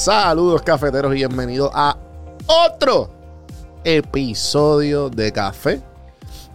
[0.00, 1.94] Saludos cafeteros y bienvenidos a
[2.46, 3.10] otro
[3.84, 5.82] episodio de Café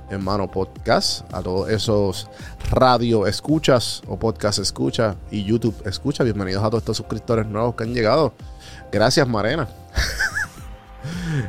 [0.10, 1.32] Hermano Podcast.
[1.32, 2.28] A todos esos
[2.72, 6.24] radio escuchas o podcast escucha y YouTube escucha.
[6.24, 8.34] Bienvenidos a todos estos suscriptores nuevos que han llegado.
[8.92, 9.68] Gracias Marena.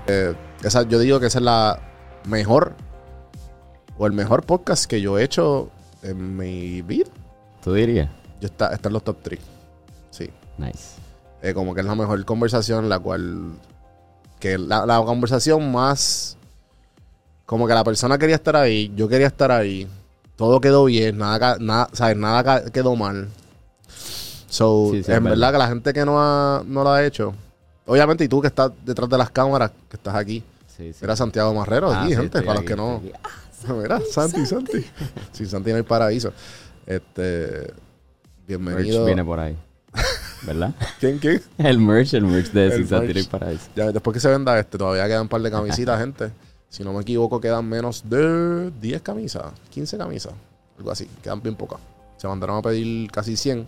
[0.07, 1.81] Eh, esa, yo digo que esa es la
[2.27, 2.75] mejor
[3.97, 5.71] o el mejor podcast que yo he hecho
[6.03, 7.09] en mi vida.
[7.63, 8.11] ¿Tú dirías?
[8.39, 9.41] Yo está, está en los top 3.
[10.11, 10.31] Sí.
[10.59, 11.06] Nice.
[11.43, 13.53] Eh, como que es la mejor conversación, la cual.
[14.41, 16.37] Que la, la conversación más.
[17.45, 19.87] Como que la persona quería estar ahí, yo quería estar ahí.
[20.35, 22.17] Todo quedó bien, nada, nada, ¿sabes?
[22.17, 23.29] nada quedó mal.
[24.49, 25.53] So, Sí, sí, en es verdad verdad.
[25.53, 27.35] que la gente que no, ha, no lo ha hecho.
[27.87, 30.43] Obviamente, y tú que estás detrás de las cámaras, que estás aquí.
[30.77, 30.99] Sí, sí.
[31.05, 33.01] Era Santiago Marrero Ah, aquí, sí, gente, para aquí, los que no.
[33.81, 34.85] Mira, Santi, Santi.
[35.33, 36.33] Sin Santi no hay paraíso.
[36.85, 37.73] Este.
[38.47, 39.05] Bienvenido.
[39.05, 39.57] viene por ahí.
[40.47, 40.75] ¿Verdad?
[41.01, 41.43] ¿Quién, quién?
[41.59, 43.29] el merch, el merch de El merch.
[43.29, 43.69] Paraíso.
[43.75, 46.31] Ya, después que se venda este, todavía quedan un par de camisitas, gente.
[46.69, 50.33] Si no me equivoco, quedan menos de 10 camisas, 15 camisas,
[50.79, 51.09] algo así.
[51.23, 51.81] Quedan bien pocas.
[52.17, 53.67] Se mandaron a pedir casi 100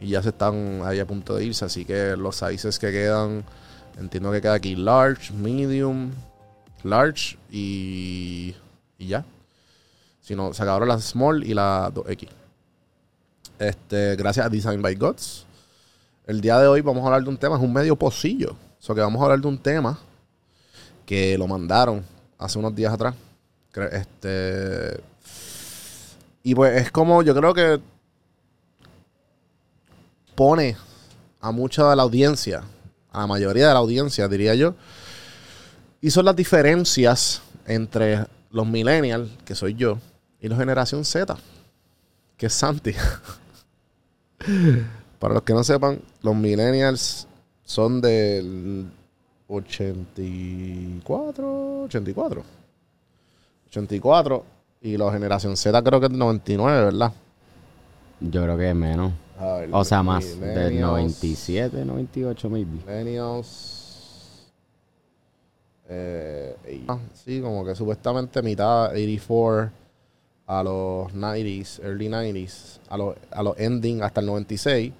[0.00, 1.64] y ya se están ahí a punto de irse.
[1.64, 3.44] Así que los sizes que quedan,
[3.98, 6.10] entiendo que queda aquí large, medium,
[6.82, 8.54] large y,
[8.98, 9.24] y ya.
[10.20, 12.28] Si no, se acabaron las small y la 2X.
[13.58, 15.46] Este, gracias a Design by Gods.
[16.26, 18.52] El día de hoy vamos a hablar de un tema, es un medio pocillo.
[18.52, 19.98] O sea que vamos a hablar de un tema
[21.04, 22.02] que lo mandaron
[22.38, 23.14] hace unos días atrás.
[23.92, 25.00] Este.
[26.42, 27.78] Y pues es como, yo creo que
[30.34, 30.76] pone
[31.40, 32.62] a mucha de la audiencia,
[33.12, 34.74] a la mayoría de la audiencia, diría yo.
[36.00, 39.98] Y son las diferencias entre los millennials, que soy yo,
[40.40, 41.36] y la generación Z,
[42.36, 42.94] que es Santi.
[45.24, 47.26] Para los que no sepan, los millennials
[47.64, 48.90] son del
[49.48, 52.42] 84, 84.
[53.68, 54.44] 84.
[54.82, 57.10] Y la generación Z creo que es del 99, ¿verdad?
[58.20, 59.12] Yo creo que es menos.
[59.40, 60.38] Ver, O sea, más.
[60.38, 62.70] Del millennials- 97, 98, maybe.
[62.86, 64.50] Millennials.
[65.88, 69.70] Eh, y- ah, sí, como que supuestamente mitad 84
[70.46, 74.92] a los 90s, early 90s, a los, a los ending hasta el 96.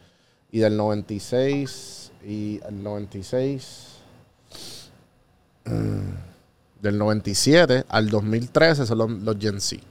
[0.55, 3.89] Y del 96 y el 96.
[5.65, 9.83] mm, del 97 al 2013 son los, los Gen Z.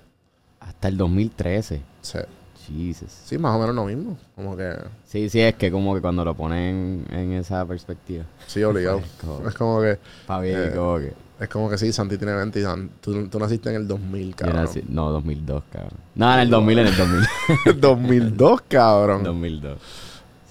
[0.62, 1.82] Hasta el 2013.
[2.02, 2.18] Sí,
[2.66, 3.12] Jesus.
[3.26, 4.18] sí, más o menos lo mismo.
[4.36, 4.74] Como que,
[5.06, 8.24] Sí, sí, es que como que cuando lo ponen en esa perspectiva.
[8.48, 9.02] sí, obligado.
[9.22, 10.00] Como- Es como que,
[10.42, 11.14] bien, Eh, como que.
[11.42, 14.30] es como que sí, Santi tiene 20 y San- tú, tú naciste en el 2000,
[14.30, 14.66] yo cabrón.
[14.66, 16.00] nací- no, 2002, cabrón.
[16.16, 17.82] No, en el 2000, en el 2000.
[17.82, 19.24] 2002, cabrón.
[19.24, 19.78] 2002.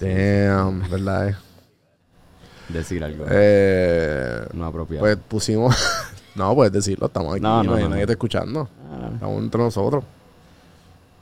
[0.03, 1.29] Damn, ¿verdad?
[1.29, 1.35] eh?
[2.69, 5.01] Decir algo Eh, no apropiado.
[5.03, 5.75] pues pusimos.
[6.35, 8.69] no, puedes decirlo, estamos aquí, no, No, no, nadie está escuchando.
[8.91, 10.03] Ah, Estamos entre nosotros.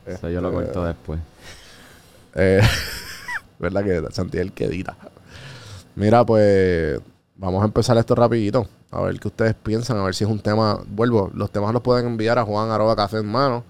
[0.05, 1.19] eso yo lo Este, corto después.
[2.35, 2.61] Eh,
[3.59, 4.95] ¿Verdad que el que edita?
[5.95, 6.99] Mira, pues
[7.35, 8.67] vamos a empezar esto rapidito.
[8.91, 10.79] A ver qué ustedes piensan, a ver si es un tema.
[10.87, 13.63] Vuelvo, los temas los pueden enviar a Juan arroba café en mano.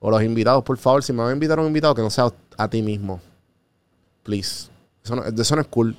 [0.00, 2.10] O los invitados, por favor, si me van a invitar a un invitado, que no
[2.10, 3.20] sea a ti mismo.
[4.28, 4.68] Please.
[5.02, 5.96] Eso no, eso no es cool.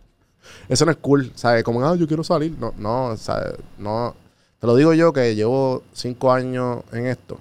[0.70, 1.30] eso no es cool.
[1.34, 1.62] ¿Sabes?
[1.62, 2.56] Como, ah, yo quiero salir.
[2.58, 3.56] No, no, ¿sabes?
[3.76, 4.16] No.
[4.58, 7.38] Te lo digo yo que llevo cinco años en esto.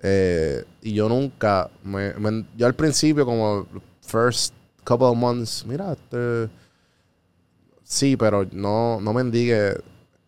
[0.00, 1.68] Eh, y yo nunca,
[2.56, 3.66] yo al principio como
[4.00, 6.48] first couple of months, mira, este,
[7.84, 9.74] sí, pero no, no mendigue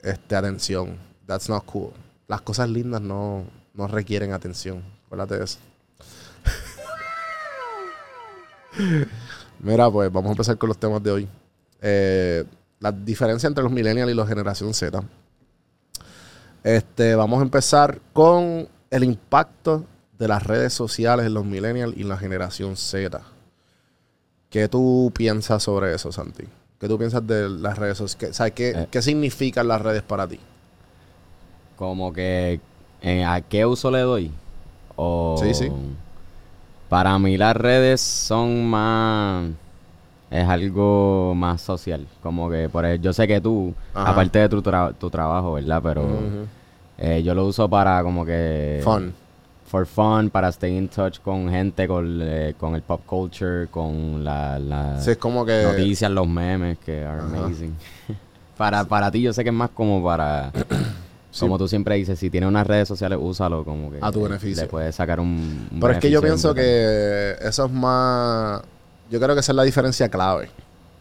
[0.03, 0.99] este, atención.
[1.25, 1.93] That's not cool.
[2.29, 4.83] Las cosas lindas no, no requieren atención.
[5.07, 5.59] Acuérdate de eso.
[9.61, 11.29] Mira, pues vamos a empezar con los temas de hoy.
[11.83, 12.45] Eh,
[12.79, 15.03] la diferencia entre los millennials y la generación Z.
[16.63, 19.85] Este, vamos a empezar con el impacto
[20.19, 23.21] de las redes sociales en los millennials y la generación Z.
[24.51, 26.45] ¿Qué tú piensas sobre eso, Santi?
[26.79, 28.37] ¿Qué tú piensas de las redes sociales?
[28.37, 28.89] ¿Sabes qué, Eh.
[28.91, 30.41] qué significan las redes para ti?
[31.77, 32.61] Como que,
[33.01, 34.31] eh, ¿a qué uso le doy?
[34.97, 35.71] O Sí, sí.
[36.91, 39.47] Para mí las redes son más...
[40.31, 42.07] Es algo más social.
[42.23, 44.11] Como que, por ejemplo, yo sé que tú, Ajá.
[44.11, 45.81] aparte de tu, tra- tu trabajo, ¿verdad?
[45.83, 46.09] Pero
[46.99, 48.81] eh, yo lo uso para como que...
[48.83, 49.15] Fun.
[49.67, 54.25] For fun, para stay in touch con gente, con, eh, con el pop culture, con
[54.25, 54.59] la...
[54.59, 55.15] la Sí,
[55.47, 55.63] que...
[55.63, 57.45] noticias, los memes que are Ajá.
[57.47, 57.77] amazing.
[58.57, 60.51] para, para ti yo sé que es más como para...
[61.31, 61.41] Sí.
[61.41, 63.99] Como tú siempre dices, si tienes unas redes sociales, úsalo como que...
[64.01, 64.65] A tu beneficio.
[64.65, 65.69] Le puedes sacar un...
[65.71, 68.63] un Pero es que yo pienso que eso es más...
[69.11, 70.51] Yo creo que esa es la diferencia clave.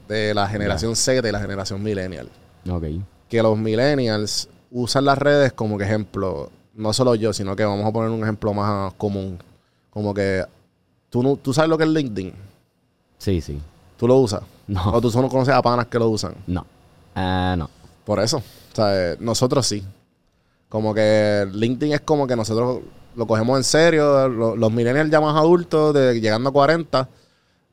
[0.09, 2.29] de la generación Z y la generación millennial.
[2.69, 2.83] Ok.
[3.29, 7.85] Que los millennials usan las redes como que ejemplo, no solo yo, sino que vamos
[7.85, 9.39] a poner un ejemplo más común.
[9.91, 10.43] Como que
[11.09, 12.33] tú, no, tú sabes lo que es LinkedIn.
[13.19, 13.61] Sí, sí.
[13.97, 14.41] ¿Tú lo usas?
[14.67, 14.93] No.
[14.93, 16.33] O tú solo conoces a panas que lo usan.
[16.47, 16.65] No.
[17.15, 17.69] Ah, no.
[18.03, 18.37] Por eso.
[18.37, 19.83] O sea, eh, nosotros sí.
[20.69, 22.81] Como que LinkedIn es como que nosotros
[23.15, 24.27] lo cogemos en serio.
[24.29, 27.09] lo- los millennials ya más adultos, de, llegando a 40.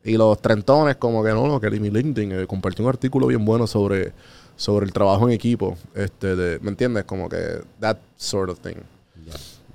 [0.05, 3.45] Y los trentones, como que no, no, que mi LinkedIn eh, compartió un artículo bien
[3.45, 4.13] bueno sobre,
[4.57, 5.77] sobre el trabajo en equipo.
[5.95, 7.05] Este, de, ¿Me entiendes?
[7.05, 8.77] Como que that sort of thing.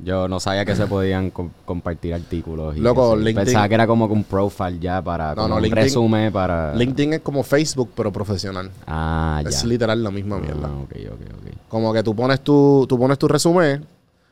[0.03, 2.75] Yo no sabía que se podían com- compartir artículos.
[2.75, 3.15] Y Loco.
[3.15, 5.36] LinkedIn- Pensaba que era como un profile ya para.
[5.36, 6.74] No, un LinkedIn- resumen para.
[6.75, 8.71] LinkedIn es como Facebook, pero profesional.
[8.88, 9.50] Ah, ya.
[9.50, 10.68] Es literal la misma mierda.
[10.68, 11.53] Ah, ok, ok, ok.
[11.69, 13.86] Como que tú pones tu, tú pones tu resumen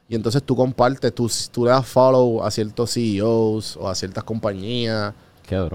[0.07, 4.23] y entonces tú compartes, tú, tú le das follow a ciertos CEOs o a ciertas
[4.23, 5.13] compañías.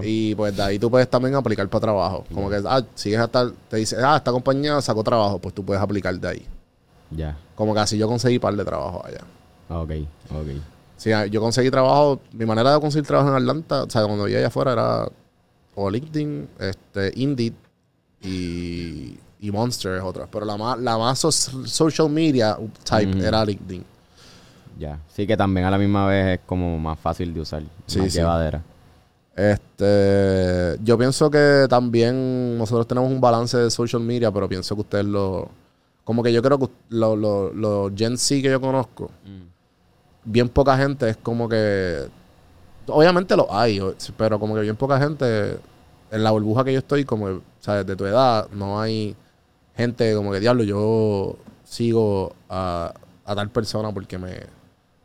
[0.03, 2.25] Y pues de ahí tú puedes también aplicar para trabajo.
[2.33, 5.81] Como que, ah, sigues hasta, te dice, ah, esta compañía sacó trabajo, pues tú puedes
[5.81, 6.45] aplicar de ahí.
[7.11, 7.37] Ya.
[7.55, 9.21] Como que así yo conseguí par de trabajo allá.
[9.69, 9.91] Ok,
[10.31, 10.47] ok.
[10.97, 14.23] Sí, ah, yo conseguí trabajo, mi manera de conseguir trabajo en Atlanta, o sea, cuando
[14.23, 15.09] vivía allá afuera era
[15.75, 17.53] o LinkedIn, este, Indeed
[18.21, 20.25] y, y Monster es otra.
[20.31, 23.83] Pero la más, la más so- social media type era LinkedIn.
[24.79, 24.99] Ya.
[25.13, 27.63] Sí, que también a la misma vez es como más fácil de usar.
[27.87, 28.19] Sí, más sí.
[28.19, 28.61] llevadera.
[29.35, 34.81] Este, yo pienso que también nosotros tenemos un balance de social media, pero pienso que
[34.81, 35.49] ustedes lo,
[36.05, 39.11] como que yo creo que los lo, lo Gen Z que yo conozco,
[40.25, 42.07] bien poca gente es como que,
[42.87, 43.79] obviamente lo hay,
[44.17, 45.57] pero como que bien poca gente
[46.11, 49.15] en la burbuja que yo estoy, como, que, sabes, de tu edad, no hay
[49.75, 52.93] gente como que diablo, yo sigo a,
[53.25, 54.39] a tal persona porque me,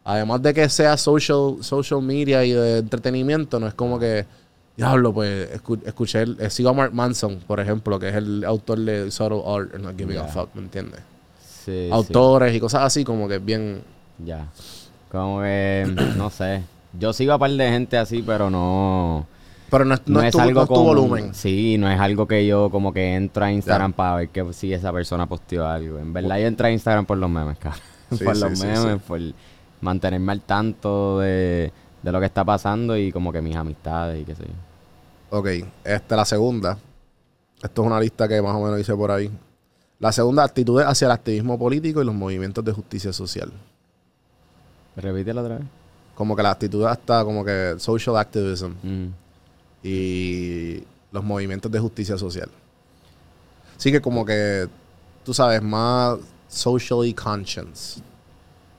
[0.05, 4.27] además de que sea social, social media y de entretenimiento, no es como que,
[4.77, 8.45] diablo, pues escu- escuché, el- eh, sigo a Mark Manson, por ejemplo, que es el
[8.45, 10.23] autor de Subtle Art and Not Giving a.
[10.29, 11.01] Fuck, ¿me entiendes?
[11.43, 11.89] Sí, sí.
[11.93, 13.83] Autores y cosas así, como que bien...
[14.25, 14.49] Ya.
[15.11, 15.87] Como que,
[16.17, 16.63] no sé.
[16.99, 19.27] Yo sigo a par de gente así, pero no.
[19.71, 21.35] Pero no es, no No, es tu, no algo es tu volumen.
[21.35, 24.73] Sí, no es algo que yo como que entro a Instagram para ver que si
[24.73, 25.99] esa persona posteó algo.
[25.99, 27.57] En verdad yo entro a Instagram por los memes.
[28.11, 29.01] Sí, por sí, los memes, sí.
[29.07, 29.21] por
[29.83, 31.73] mantenerme al tanto de,
[32.03, 35.39] de lo que está pasando y como que mis amistades y qué sé yo.
[35.39, 35.49] Ok,
[35.85, 36.77] esta la segunda.
[37.63, 39.31] Esto es una lista que más o menos hice por ahí.
[40.01, 43.53] La segunda, actitudes hacia el activismo político y los movimientos de justicia social.
[44.97, 45.67] Repítelo otra vez.
[46.15, 49.07] Como que la actitud hasta como que social activism Mm.
[49.83, 50.83] y
[51.13, 52.49] los movimientos de justicia social.
[53.77, 54.69] Sí que como que,
[55.25, 58.03] tú sabes, más socially conscious.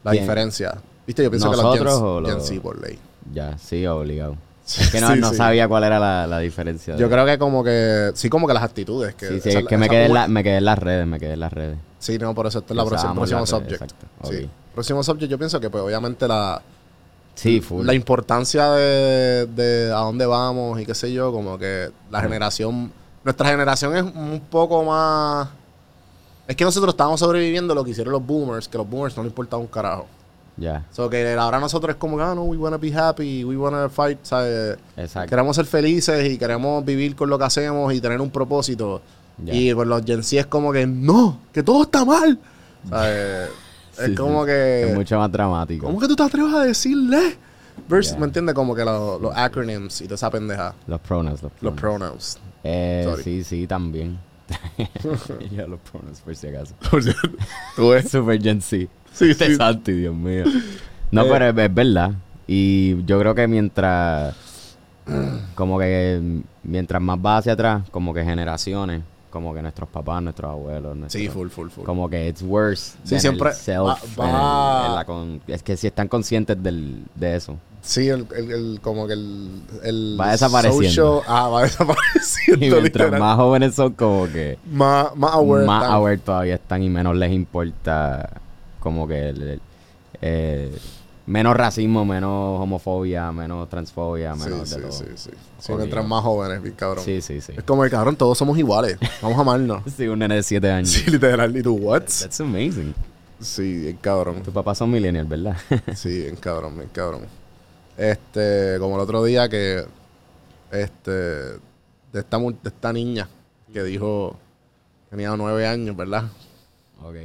[0.04, 0.78] La diferencia.
[1.08, 3.00] Viste, yo pienso que los Gen, ¿Nosotros o Gen los- Z por ley.
[3.34, 4.36] Ya, sí, obligado.
[4.66, 5.36] Es que no, Sí, no sí.
[5.36, 6.96] sabía cuál era la, la diferencia.
[6.96, 9.16] Yo de- creo que como que, sí como que las actitudes.
[9.16, 11.06] Que Sí, sí, esa- es que me quedé, en la- me quedé en las redes,
[11.08, 11.78] me quedé en las redes.
[12.00, 13.72] Sí, no, por eso esto es la próxima, próximo subject.
[13.74, 14.06] exacto.
[14.30, 14.50] Sí.
[14.74, 16.62] Próximo subject, yo pienso que pues obviamente la,
[17.36, 17.86] Sí, full.
[17.86, 22.92] la importancia de, de a dónde vamos y qué sé yo, como que la generación,
[23.24, 25.50] nuestra generación es un poco más...
[26.48, 29.32] Es que nosotros estábamos sobreviviendo lo que hicieron los boomers, que los boomers no les
[29.32, 30.08] importaba un carajo.
[30.58, 33.88] Ya, So que ahora nosotros es como ah, no, we wanna be happy, we wanna
[33.90, 34.78] fight, ¿sabes?
[34.98, 35.30] exacto.
[35.30, 39.02] Queremos ser felices y queremos vivir con lo que hacemos y tener un propósito.
[39.44, 39.54] Ya.
[39.54, 42.38] Y pues los Gen Z es como que, no, que todo está mal.
[42.90, 43.50] ¿Sabes?
[44.04, 44.90] Es como que...
[44.90, 45.86] Es mucho más dramático.
[45.86, 47.38] ¿Cómo que tú te atreves a decirle?
[47.88, 48.18] Versus.
[48.18, 48.54] ¿Me entiendes?
[48.56, 50.74] Como que lo- los acronyms y toda esa pendeja.
[50.88, 51.80] Los pronouns, los Los pronouns.
[51.80, 52.40] pronouns.
[52.64, 53.24] Eh, Sorry.
[53.24, 54.20] sí, sí, también.
[55.52, 56.76] ya los pronouns, por si acaso.
[57.76, 58.10] ¿Tú ves?
[58.10, 58.88] Super Gen Z.
[59.14, 59.56] Sí, sí.
[59.56, 60.44] Santi, Dios mío.
[61.12, 61.30] No, Eh.
[61.32, 62.12] pero es, es verdad.
[62.48, 64.36] Y yo creo que mientras...
[65.56, 70.52] Como que mientras más va hacia atrás, como que generaciones, como que nuestros papás, nuestros
[70.52, 71.84] abuelos, Sí, nuestros- full, full, full.
[71.86, 72.98] Como que it's worse.
[73.04, 76.08] Sí, than siempre el self, va- en el- va- en con- es que si están
[76.08, 77.58] conscientes del, de eso.
[77.82, 81.22] Sí, el, el, el- como que el, el Va desapareciendo.
[81.22, 82.56] social- ah, va desapareciendo.
[82.66, 83.20] Y mientras literal.
[83.20, 85.66] más jóvenes son, como que más, más aware.
[85.66, 88.30] más aware todavía están y menos les importa
[88.80, 89.62] como que el- el-
[90.22, 90.78] eh,
[91.26, 94.92] menos racismo, menos homofobia, menos transfobia, Sí, menos sí, de todo.
[94.92, 95.30] sí, sí.
[95.32, 95.78] Sí, Jodido.
[95.80, 97.04] mientras más jóvenes, bien cabrón.
[97.06, 97.54] Sí, sí, sí.
[97.56, 98.98] Es como el cabrón, todos somos iguales.
[99.22, 99.84] Vamos a amarnos.
[99.96, 100.90] Sí, un nene de 7 años.
[100.92, 101.56] sí, literal.
[101.56, 102.02] ¿Y tú, what?
[102.02, 102.94] That's amazing.
[103.40, 104.42] Sí, bien cabrón.
[104.44, 105.58] Tus papás son millennials, ¿verdad?
[105.96, 107.22] Sí, bien cabrón, bien cabrón.
[107.98, 109.84] Este, como el otro día que,
[110.72, 111.60] este, de
[112.14, 113.28] esta, mu- de esta niña
[113.72, 114.36] que dijo,
[115.10, 116.24] tenía nueve años, ¿verdad?
[117.04, 117.16] ok.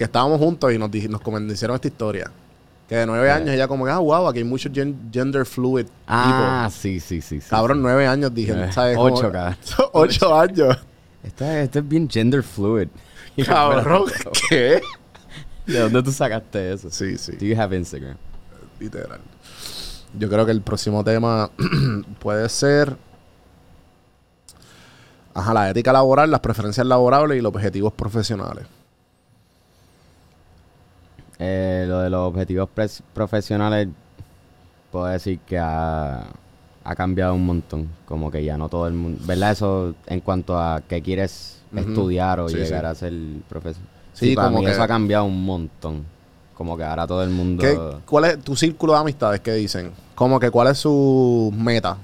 [0.00, 2.30] Que estábamos juntos y nos, nos hicieron esta historia.
[2.88, 5.84] Que de nueve años ella como que, ah, wow, aquí hay mucho gen- gender fluid
[6.08, 7.38] Ah, sí, sí, sí.
[7.42, 8.96] sí Cabrón, nueve años dije, Eh, ¿sabes?
[8.98, 9.56] ocho, Como- cabrón.
[9.92, 10.78] ocho años.
[11.22, 12.88] Esto, es- bien gender fluid.
[13.44, 14.04] Cabrón,
[14.48, 14.80] ¿qué?
[15.66, 16.90] ¿De dónde tú sacaste eso?
[16.90, 18.16] Sí, sí, Do you have Instagram?
[18.78, 19.20] literal.
[20.18, 21.50] Yo creo que el próximo tema
[22.20, 22.96] puede ser...
[25.34, 28.64] Ajá, la ética laboral, las preferencias laborables y los objetivos profesionales.
[31.40, 32.68] Eh, lo de los objetivos
[33.14, 33.88] profesionales,
[34.92, 36.26] puedo decir que ha,
[36.84, 37.88] ha cambiado un montón.
[38.06, 39.20] Como que ya no todo el mundo.
[39.24, 39.52] ¿Verdad?
[39.52, 42.86] Eso en cuanto a que quieres estudiar o Sí, llegar sí.
[42.86, 43.12] a ser
[43.48, 43.82] profesor.
[44.12, 46.04] Sí, Sí, para como mí que- eso ha cambiado un montón.
[46.54, 47.62] Como que ahora todo el mundo.
[47.62, 49.92] ¿Qué, ¿Cuál es tu círculo de amistades que dicen?
[50.14, 51.96] Como que cuál es su meta.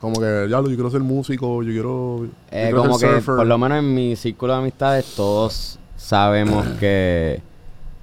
[0.00, 2.18] Como que, ya, yo quiero ser músico, yo quiero...
[2.26, 3.36] yo Eh, quiero como ser que, surfer".
[3.38, 7.42] por lo menos en mi círculo de amistades, todos sabemos que.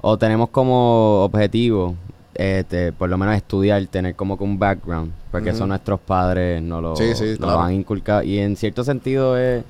[0.02, 1.96] O tenemos como objetivo,
[2.34, 5.12] este, por lo menos estudiar, tener como que un background.
[5.32, 5.58] Porque Ujú.
[5.58, 7.54] eso nuestros padres no lo, Sí, sí, nos claro.
[7.54, 8.24] lo han inculcado.
[8.24, 9.64] Y en cierto sentido, es.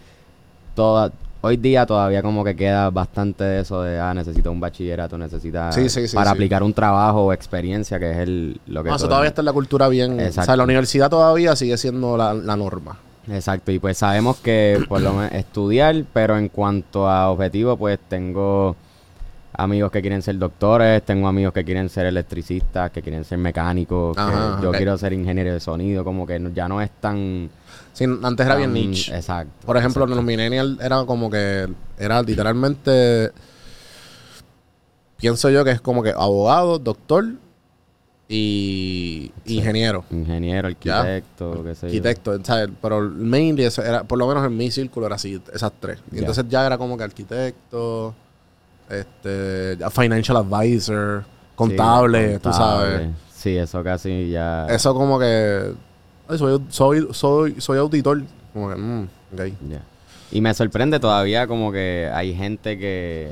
[0.73, 1.11] Toda,
[1.41, 5.75] hoy día todavía como que queda bastante de eso de, ah, necesito un bachillerato, necesitas.
[5.75, 8.89] Sí, sí, sí, Para aplicar un trabajo o experiencia, que es el, lo que.
[8.89, 10.17] No, eso todavía está en la cultura bien...
[10.17, 12.97] O sea, la universidad todavía sigue siendo la, la norma.
[13.29, 17.99] Exacto, y pues sabemos que por lo menos estudiar, pero en cuanto a objetivos, pues
[18.07, 18.75] tengo
[19.63, 24.15] amigos que quieren ser doctores, tengo amigos que quieren ser electricistas, que quieren ser mecánicos,
[24.15, 27.49] que yo quiero ser ingeniero de sonido, como que no- ya no es tan...
[27.93, 29.15] Sí, antes era bien niche.
[29.15, 29.65] Exacto.
[29.65, 30.15] Por ejemplo, exacto.
[30.15, 31.67] los millennials era como que...
[31.97, 33.31] Era literalmente...
[35.17, 37.25] Pienso yo que es como que abogado, doctor
[38.27, 40.03] y ingeniero.
[40.09, 41.87] Ingeniero, arquitecto, qué sé yo.
[41.87, 42.69] arquitecto, ¿sabes?
[42.81, 45.99] Pero mainly, eso era, por lo menos en mi círculo era así, esas tres.
[46.11, 46.19] Y Ya.
[46.21, 48.15] entonces ya era como que arquitecto,
[48.91, 51.23] este, financial advisor,
[51.55, 53.09] contable, Sí, tú sabes.
[53.33, 54.67] Sí, eso casi ya...
[54.67, 55.73] Eso como que,
[56.27, 58.21] ay, soy, soy, soy, soy auditor.
[58.53, 59.41] Como que, mm, ok.
[59.69, 59.81] Ya.
[60.31, 63.31] Y me sorprende todavía como que hay gente que...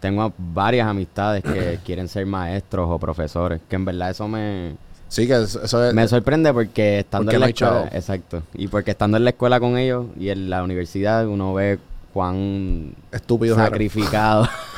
[0.00, 4.76] Tengo varias amistades que quieren ser maestros o profesores, que en verdad eso me,
[5.08, 5.94] Sí, que eso, es...
[5.94, 9.58] me sorprende porque estando Porque en la escuela, exacto, y porque estando en la escuela
[9.58, 11.78] con ellos y en la universidad uno ve
[12.12, 13.56] cuán estúpido.
[13.56, 14.48] sacrificado.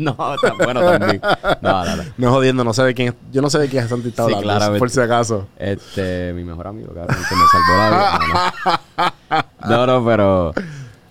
[0.16, 1.20] no, tan bueno también.
[1.60, 2.02] No, no, no.
[2.18, 4.16] No jodiendo, no sé de quién, es- yo no sé de quién es Santi Sí,
[4.42, 4.78] claramente.
[4.78, 5.46] por si acaso.
[5.58, 9.14] Este, mi mejor amigo, cabrón, que me salvó la vida.
[9.68, 10.52] No, no, pero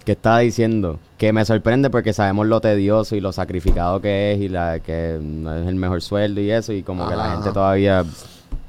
[0.05, 4.39] que estaba diciendo que me sorprende porque sabemos lo tedioso y lo sacrificado que es
[4.39, 7.33] y la que no es el mejor sueldo y eso y como que la Ajá,
[7.35, 8.03] gente todavía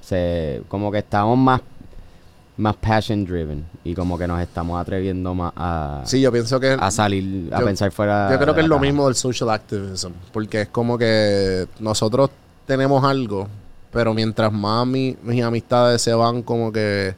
[0.02, 1.60] se como que estamos más
[2.61, 6.76] más passion driven y como que nos estamos atreviendo más a, Sí, yo pienso que...
[6.79, 8.87] a salir a yo- pensar fuera Yo creo que es lo caja.
[8.87, 12.31] mismo del social activism, porque es como que nosotros
[12.67, 13.49] tenemos algo,
[13.93, 17.14] pero mientras más mi- mis amistades se van como que,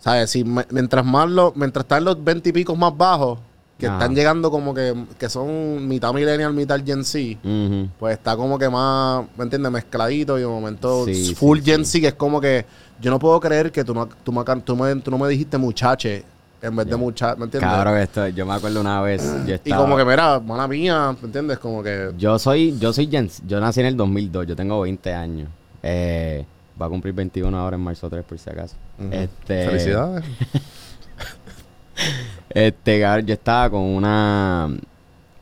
[0.00, 0.30] ¿sabes?
[0.30, 3.38] Si me- mientras más lo, mientras están los 20 y picos más bajos,
[3.78, 7.38] que están llegando como que, que son mitad millennial, mitad Gen Z,
[7.98, 9.70] pues está como que más, ¿me entiendes?
[9.70, 11.98] Mezcladito y de momento Sí, full sí, Gen sí.
[11.98, 12.64] Z, que es como que
[13.00, 15.58] yo no puedo creer que tú no, tú me, tú me, tú no me dijiste
[15.58, 16.24] muchache
[16.62, 16.96] en vez de Ya.
[16.96, 17.70] muchache, ¿me entiendes?
[17.70, 21.26] Cabrón, esto, yo me acuerdo una vez yo Y como que, mira, mala mía, ¿me
[21.26, 21.58] entiendes?
[21.58, 22.12] Como que...
[22.16, 23.44] Yo soy, yo soy Gen Z.
[23.46, 25.48] Yo nací en el 2002, yo tengo 20 años.
[25.82, 26.46] Eh,
[26.80, 28.74] va a cumplir 21 ahora en marzo 3 por si acaso.
[29.10, 30.24] Este, Felicidades.
[32.56, 34.70] Este, yo estaba con una,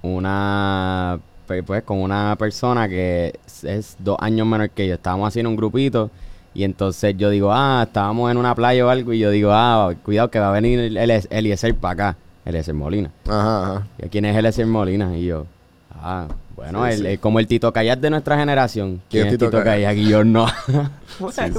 [0.03, 4.95] una, pe- pues con una persona que es, es dos años menor que yo.
[4.95, 6.11] Estábamos haciendo un grupito
[6.55, 9.93] y entonces yo digo, ah, estábamos en una playa o algo y yo digo, ah,
[10.05, 13.11] cuidado que va a venir el, el Eliezer para acá, Eliezer Molina.
[13.29, 13.87] Ajá, ajá.
[14.05, 15.17] ¿Y quién es Eliezer Molina?
[15.17, 15.47] Y yo,
[15.95, 17.07] ah, bueno, Sí, el- sí.
[17.07, 19.01] el- como el Tito Callas de nuestra generación.
[19.11, 19.93] ¿Quién ¿Quién, es Tito Tito?
[19.95, 20.47] Y yo no.
[21.19, 21.51] Tú estás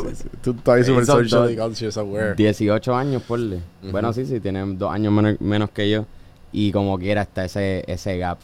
[0.76, 2.36] ahí Esos socially dos- conscious aware.
[2.36, 3.60] 18 años, ponle.
[3.92, 6.06] Bueno, sí, sí, tienen dos años menos, menos que yo.
[6.52, 8.38] Y como quiera está ese, ese gap.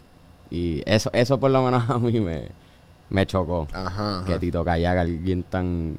[0.49, 2.47] Y eso, eso por lo menos a mí me,
[3.09, 3.67] me chocó.
[3.73, 4.25] Ajá, ajá.
[4.25, 5.97] Que Tito Callaga, alguien tan...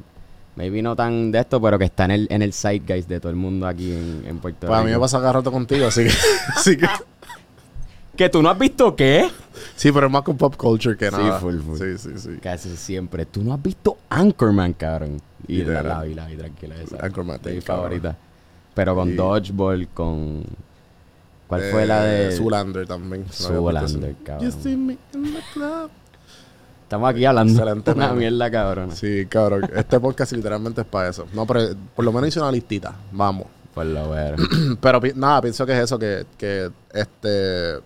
[0.54, 3.30] Maybe no tan de esto, pero que está en el, en el zeitgeist de todo
[3.30, 4.84] el mundo aquí en, en Puerto Pues a Rico.
[4.86, 6.10] mí me pasa cada rato contigo, así que...
[6.54, 6.86] así que
[8.16, 9.28] ¿Que tú no has visto qué?
[9.76, 11.38] sí, pero es más con pop culture que Sí, nada.
[11.40, 11.78] full, full.
[11.78, 12.30] Sí, sí, sí.
[12.42, 13.24] Casi siempre.
[13.26, 15.20] Tú no has visto Anchorman, cabrón.
[15.48, 15.84] Y la, Literal.
[16.16, 16.74] la la vi, tranquila.
[16.76, 16.96] Esa.
[17.04, 17.84] Anchorman, de mi sí, cabrón.
[17.84, 18.16] favorita.
[18.74, 20.44] Pero con Y- Dodgeball, con...
[21.46, 22.32] ¿Cuál fue la Eh, de...?
[22.36, 23.24] Zoolander también.
[23.24, 24.50] no había visto Zoolander, cabrón.
[24.50, 25.90] You see me in the club.
[26.84, 28.94] Estamos aquí hablando Excelente una mierda cabrona.
[28.94, 29.62] Sí, cabrón.
[29.74, 31.26] Este podcast literalmente es para eso.
[31.32, 31.60] No, pero
[31.96, 32.94] por lo menos hice una listita.
[33.12, 33.46] Vamos.
[33.74, 34.36] Por lo ver.
[34.82, 37.78] Pero nada, pienso que es eso, que, que este.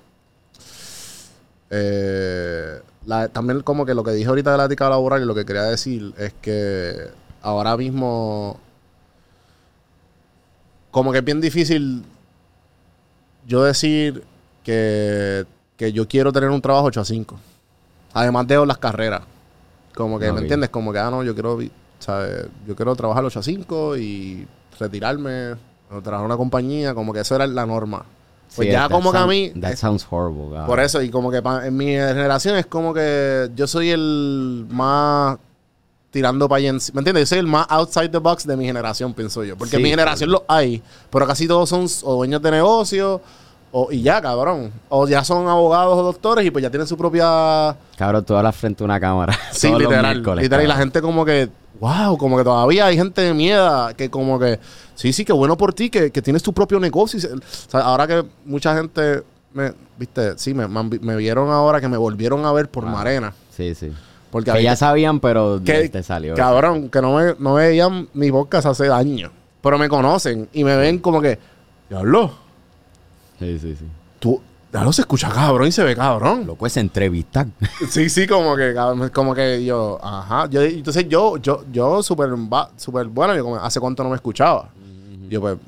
[1.71, 5.35] Eh, la- también como que lo que dije ahorita de la ética laboral y lo
[5.35, 7.09] que quería decir es que
[7.43, 8.59] ahora mismo
[10.91, 12.05] como que es bien difícil
[13.47, 14.25] yo decir
[14.65, 15.45] que,
[15.77, 17.39] que yo quiero tener un trabajo 8 a 5.
[18.15, 19.23] Además de las carreras.
[19.95, 20.35] Como que, Ok.
[20.35, 20.71] ¿me entiendes?
[20.71, 21.59] Como que, ah, no, yo quiero,
[22.01, 22.47] ¿sabes?
[22.67, 24.47] Yo quiero trabajar 8 a 5 y
[24.81, 25.53] retirarme
[25.91, 26.95] o trabajar en una compañía.
[26.95, 28.05] Como que eso era la norma.
[28.55, 29.51] Pues Sí, ya como que a mí...
[29.61, 30.45] That es- sounds horrible.
[30.51, 30.67] cabrón.
[30.67, 34.67] por eso, y como que pa- en mi generación es como que yo soy el
[34.71, 35.37] más
[36.11, 36.69] tirando para allá.
[36.71, 37.23] en- ¿Me entiendes?
[37.23, 39.57] Yo soy el más outside the box de mi generación, pienso yo.
[39.57, 43.21] Porque en mi generación lo hay, pero casi todos son o dueños de negocios
[43.73, 44.73] o, y ya, cabrón.
[44.89, 47.77] O ya son abogados o doctores y pues ya tienen su propia...
[47.99, 49.37] Cabrón, tú hablas frente a una cámara.
[49.53, 50.23] Sí, los literal.
[50.39, 50.65] literal.
[50.65, 51.51] Y la gente como que,
[51.81, 54.59] wow, como que todavía hay gente de miedo que como que,
[54.97, 57.21] sí, sí, qué bueno por ti, que, que tienes tu propio negocio.
[57.21, 59.23] O sea, ahora que mucha gente,
[59.55, 60.67] me, viste, sí, me,
[61.17, 62.91] vieron ahora que me volvieron a ver por Ah.
[62.91, 63.33] Marena.
[63.57, 63.93] Sí, sí.
[64.31, 66.35] Porque Que ya sabían, pero que- te salió.
[66.35, 69.31] Cabrón, que no me, no veían mi podcast hace años.
[69.63, 71.39] Pero me conocen y me ven como que,
[71.89, 72.33] diablo,
[73.39, 73.85] Sí, sí, sí.
[74.19, 74.41] tú,
[74.73, 76.47] diablo se escucha cabrón y se ve cabrón.
[76.47, 77.47] Lo puedes entrevistar.
[77.91, 78.75] Sí, sí, como que,
[79.13, 80.49] como que yo, ajá.
[80.51, 82.31] Yo, entonces yo, yo, yo súper
[82.77, 84.69] súper bueno, yo como, ¿hace cuánto no me escuchaba?
[85.29, 85.59] Yo pues,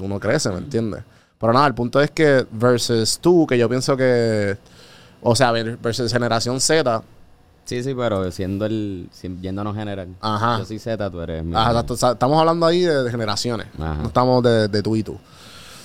[0.00, 1.02] uno crece, ¿me entiendes?
[1.38, 4.56] Pero nada, el punto es que versus tú, que yo pienso que,
[5.22, 7.02] o sea, ver- versus generación Z,
[7.64, 9.10] Sí, sí, pero siendo el.
[9.42, 10.08] Yéndonos general.
[10.22, 10.56] Ajá.
[10.58, 11.44] Yo soy Z, tú eres.
[11.44, 13.66] mi- Ajá, exacto, o sea, estamos hablando ahí de, de generaciones.
[13.78, 13.96] Ajá.
[14.00, 15.18] No estamos de, de tú y tú.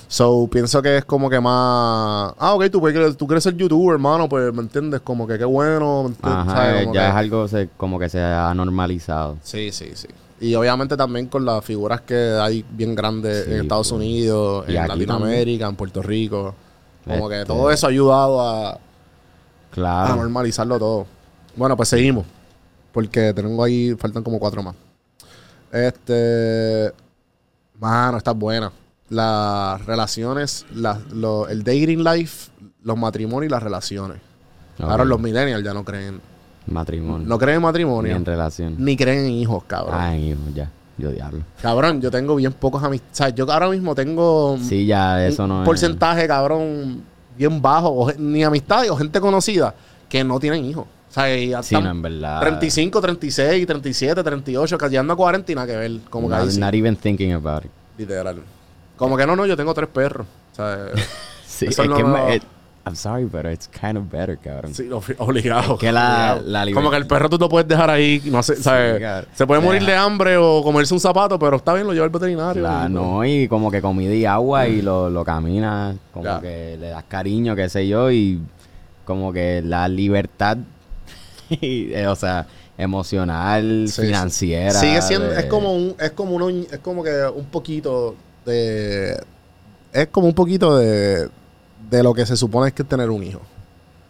[0.07, 2.33] So, pienso que es como que más...
[2.39, 2.79] Ah, ok, tú,
[3.17, 5.01] tú quieres ser youtuber, hermano, pues, ¿me entiendes?
[5.01, 6.13] Como que qué bueno.
[6.21, 9.37] Ajá, ya que- es algo se- como que se ha normalizado.
[9.43, 10.07] Sí, sí, sí.
[10.39, 13.97] Y obviamente también con las figuras que hay bien grandes Sí, en Estados pues.
[14.01, 16.53] Unidos, Y en Latinoamérica, en Puerto Rico.
[17.05, 18.79] Como que Este- todo eso ha ayudado a,
[20.15, 21.07] normalizarlo todo.
[21.55, 22.25] Bueno, pues seguimos.
[22.91, 24.75] Porque tengo ahí, faltan como cuatro más.
[25.71, 26.91] Este.
[27.79, 28.71] Mano, está buena.
[29.09, 32.51] Las relaciones, las- lo- el dating life,
[32.83, 34.19] los matrimonios y las relaciones.
[34.79, 36.21] Ahora los millennials ya no creen.
[36.67, 37.27] Matrimonio.
[37.27, 38.15] No creen en Ni matrimonio.
[38.15, 38.75] en relación.
[38.77, 39.95] Ni creen en hijos, cabrón.
[39.97, 40.69] Ah, en hijos, ya.
[40.97, 41.41] Yo diablo.
[41.61, 43.33] Cabrón, yo tengo bien pocos amistades.
[43.35, 45.65] Yo ahora mismo tengo Sí, ya eso un no es.
[45.65, 47.01] porcentaje, cabrón,
[47.37, 47.89] bien bajo.
[47.89, 49.73] o ni amistades o gente conocida
[50.07, 50.85] que no tienen hijos.
[51.09, 52.41] O sea, ya Sí, están no, en verdad.
[52.41, 55.91] 35, 36, 37, 38, casi ando a 40 y nada que ver.
[56.09, 57.71] Como que not, sí, even thinking about it.
[57.97, 58.37] literal.
[58.95, 60.27] Como que no, no, yo tengo tres perros.
[60.53, 60.87] O sea,
[61.47, 62.41] Sí, es no- que no- me-
[62.85, 64.73] I'm sorry, but it's kind of better, cabrón.
[64.75, 65.77] sí, obli- obligado.
[65.77, 66.65] que la- obligado.
[66.67, 69.01] la Como que el perro tú lo puedes dejar ahí, no sé, ¿sabes?
[69.35, 72.09] Se puede morir de hambre o comerse un zapato, pero está bien, lo lleva al
[72.11, 72.61] veterinario.
[72.61, 76.75] La- y- no, y como que comida y agua y lo, lo caminas, como que
[76.77, 78.41] le das cariño, qué sé yo, y
[79.05, 80.57] como que la libertad,
[81.49, 84.01] y, eh, o sea, emocional, Sí, sí.
[84.07, 84.71] financiera.
[84.73, 88.15] Sigue siendo, de- es como un, es como uno, es como que un poquito
[88.45, 89.17] de,
[89.93, 91.29] es como un poquito de,
[91.89, 93.41] de lo que se supone es que es tener un hijo.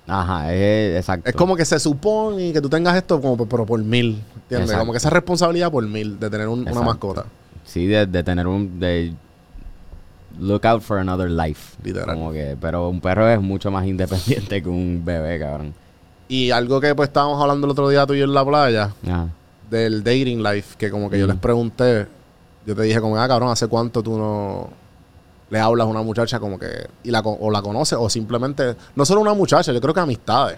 [0.08, 1.30] Ajá, es, exacto.
[1.30, 4.70] Es como que se supone que tú tengas esto como por- pero por mil, ¿entiendes?
[4.70, 4.80] Exacto.
[4.80, 7.26] Como que esa responsabilidad por mil de tener un- una mascota.
[7.64, 8.80] Sí, de, de tener un...
[8.80, 9.14] de
[10.40, 11.78] look out for another life.
[11.84, 12.16] Literal.
[12.18, 15.74] Como que, pero un perro es mucho más independiente que un bebé, cabrón.
[16.28, 18.94] Y algo que pues estábamos hablando el otro día tú y yo en la playa,
[19.06, 19.28] Ajá.
[19.70, 21.30] del dating life, que como que yo Mm.
[21.30, 22.08] les pregunté,
[22.66, 24.70] yo te dije como, ah, cabrón, ¿hace cuánto tú no
[25.54, 29.06] le hablas a una muchacha como que, y la, o la conoces, o simplemente, no
[29.06, 30.58] solo una muchacha, yo creo que amistades.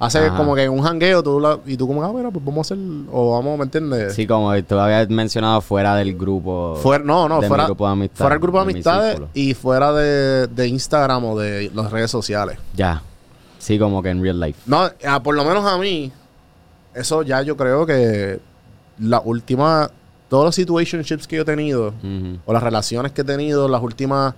[0.00, 0.36] Hace Ajá.
[0.36, 2.84] como que un jangueo, tú la- y tú como, ah, mira, pues vamos a hacer,
[3.12, 4.12] o vamos, ¿me entiendes?
[4.12, 6.74] Sí, como tú habías mencionado fuera del grupo.
[6.82, 8.72] Fuera, no, no, de mi fuera, grupo de amistad, fuera el grupo de de mi
[8.72, 12.58] amistades y fuera de, de Instagram o de las redes sociales.
[12.74, 13.02] Ya.
[13.60, 14.58] Sí, como que en real life.
[14.66, 16.10] No, ah, por lo menos a mí,
[16.92, 18.40] eso ya yo creo que
[18.98, 19.90] la última,
[20.28, 21.94] todos los situationships que yo he tenido,
[22.46, 24.34] o las relaciones que he tenido, las últimas,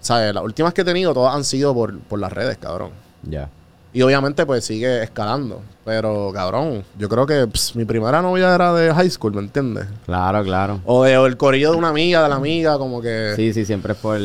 [0.00, 0.34] ¿sabes?
[0.34, 2.90] Las últimas que he tenido, todas han sido por, por las redes, cabrón.
[3.22, 3.48] Ya.
[3.92, 5.62] Y obviamente, pues sigue escalando.
[5.84, 9.86] Pero, cabrón, yo creo que ps, mi primera novia era de high school, ¿me entiendes?
[10.04, 10.80] Claro, claro.
[10.84, 13.34] O, de, o el corrido de una amiga, de la amiga, como que.
[13.36, 14.18] Sí, sí, siempre es por,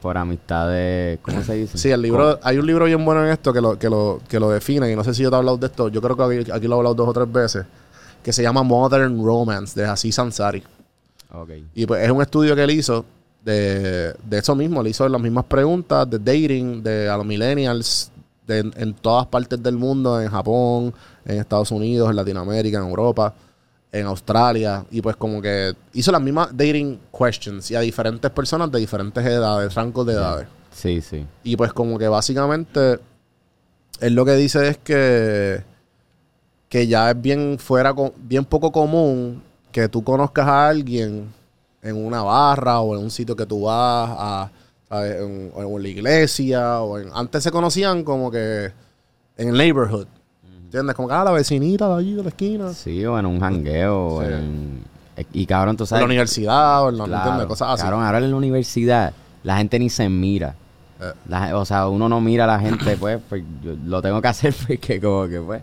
[0.00, 1.18] por amistades.
[1.20, 1.76] ¿Cómo se dice?
[1.76, 4.40] Sí, el libro, hay un libro bien bueno en esto que lo, que lo, que
[4.40, 6.40] lo define, y no sé si yo te he hablado de esto, yo creo que
[6.40, 7.66] aquí, aquí lo he hablado dos o tres veces,
[8.22, 10.62] que se llama Modern Romance, de Aziz Ansari.
[11.74, 13.04] Y pues es un estudio que él hizo
[13.44, 18.10] de, de eso mismo, le hizo las mismas preguntas de dating, de a los millennials,
[18.46, 20.92] de, en, en todas partes del mundo, en Japón,
[21.24, 23.32] en Estados Unidos, en Latinoamérica, en Europa,
[23.92, 28.70] en Australia, y pues como que hizo las mismas dating questions y a diferentes personas
[28.70, 30.48] de diferentes edades, rangos de edades.
[30.70, 31.26] Sí, sí.
[31.42, 33.00] Y pues como que básicamente
[34.00, 35.62] él lo que dice es que,
[36.70, 41.30] que ya es bien fuera, bien poco común que tú conozcas a alguien
[41.82, 44.50] en una barra o en un sitio que tú vas a,
[44.88, 45.16] ¿sabes?
[45.20, 48.70] En, o en la iglesia o en, antes se conocían como que
[49.36, 50.06] en el neighborhood.
[50.64, 50.94] ¿Entiendes?
[50.94, 52.72] Como que ah, la vecinita de allí de la esquina.
[52.72, 54.20] Sí, o en un jangueo.
[54.22, 54.32] Sí.
[54.32, 54.84] en-
[55.32, 56.02] Y cabrón, tú En sabes.
[56.02, 57.48] la universidad o en la, Claro.
[57.48, 57.82] Cosas así.
[57.82, 60.54] Cabrón, ahora en la universidad la gente ni se mira.
[61.00, 61.12] Eh.
[61.28, 64.28] La- o sea, uno no mira a la gente, pues, pues yo lo tengo que
[64.28, 65.62] hacer porque como que, pues,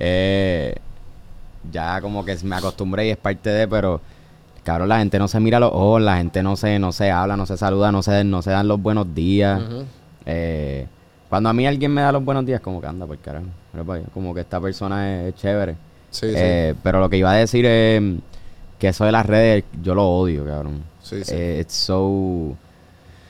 [0.00, 0.74] eh,
[1.70, 4.00] ya como que me acostumbré y es parte de, pero,
[4.64, 7.10] cabrón, la gente no se mira a los ojos, la gente no se, no se
[7.10, 9.62] habla, no se saluda, no se, no se dan los buenos días.
[10.26, 10.86] Eh,
[11.28, 13.46] cuando a mí alguien me da los buenos días, como que anda por carajo.
[13.72, 15.76] Allá, Como que esta persona es, es chévere.
[16.10, 16.34] Sí, sí.
[16.36, 18.02] Eh, pero lo que iba a decir es
[18.78, 20.82] que eso de las redes, yo lo odio, cabrón.
[21.02, 21.32] Sí, sí.
[21.34, 22.56] Eh, it's so...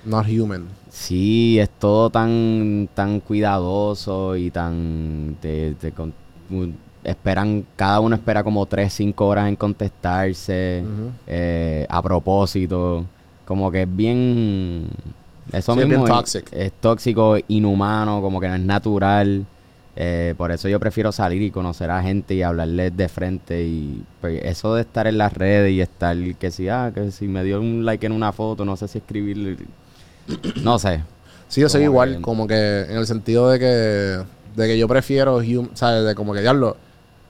[0.04, 0.66] Not human.
[0.88, 5.36] Sí, es todo tan, tan cuidadoso y tan...
[5.42, 5.92] te- te
[7.04, 10.82] esperan, cada uno espera como 3, 5 horas en contestarse
[11.26, 13.04] eh, a propósito.
[13.44, 14.88] Como que es bien...
[15.52, 16.52] Eso Sí, es bien es- toxic.
[16.52, 19.44] es tóxico, inhumano, como que no es natural.
[19.96, 23.64] Eh, por eso yo prefiero salir y conocer a gente y hablarles de frente.
[23.64, 27.26] Y pues, eso de estar en las redes y estar que si, ah, que si
[27.26, 29.56] me dio un like en una foto, no sé si escribirle.
[30.62, 31.02] No sé.
[31.48, 34.18] Sí, yo soy igual, que- como que en el sentido de que,
[34.56, 36.04] de que yo prefiero, hum- ¿sabes?
[36.04, 36.76] De como que diablo.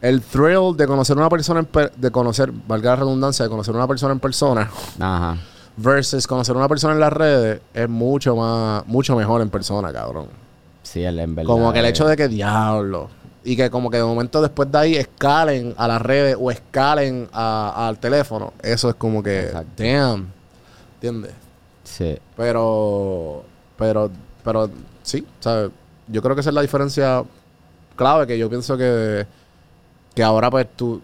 [0.00, 3.74] El thrill de conocer una persona, en per- de conocer, valga la redundancia, de conocer
[3.74, 5.36] una persona en persona Ajá.
[5.76, 10.26] versus conocer una persona en las redes es mucho más, mucho mejor en persona, cabrón.
[10.82, 11.50] Sí, él en verdad.
[11.52, 13.10] Como que el eh, hecho de que diablo.
[13.44, 17.28] Y que como que de momento después de ahí escalen a las redes o escalen
[17.32, 18.52] al teléfono.
[18.62, 19.82] Eso es como que, Exacto.
[19.82, 20.28] damn.
[20.94, 21.32] ¿Entiendes?
[21.84, 22.18] Sí.
[22.36, 23.44] Pero,
[23.76, 24.10] pero,
[24.44, 24.70] pero
[25.02, 25.70] sí, ¿sabes?
[26.10, 27.22] Yo creo que esa es la diferencia
[27.96, 29.26] clave que yo pienso que,
[30.14, 31.00] que ahora pues tu,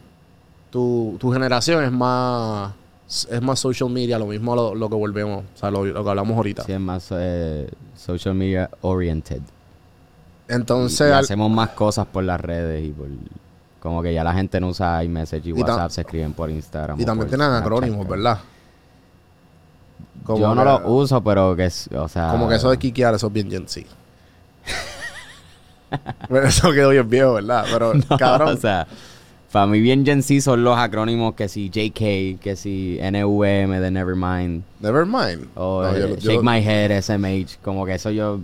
[0.71, 2.73] tu, tu generación es más,
[3.31, 6.11] es más social media, lo mismo lo, lo que volvemos, o sea, lo, lo que
[6.11, 6.65] hablamos ahorita.
[6.65, 9.41] Sí, es más eh, social media oriented.
[10.49, 13.07] Entonces, y, y al- hacemos más cosas por las redes y por.
[13.81, 17.01] Como que ya la gente no usa iMessage y, WhatsApp, se escriben por Instagram.
[17.01, 18.39] y también tienen acrónimos, ¿verdad?
[20.25, 22.31] Como Yo no que- lo uso, pero que es, o sea...
[22.33, 23.67] Como que eso de quiquear, eso es bien Gen
[26.45, 27.65] Eso quedó bien viejo, ¿verdad?
[27.71, 28.87] Pero, No, cabrón, o sea,
[29.53, 33.91] para mí bien Gen Z son los acrónimos que si JK, que si NVM de
[33.91, 35.47] Nevermind, never mind.
[35.55, 38.41] o no, eh, yo, yo- Shake My Head, SMH, como que eso yo,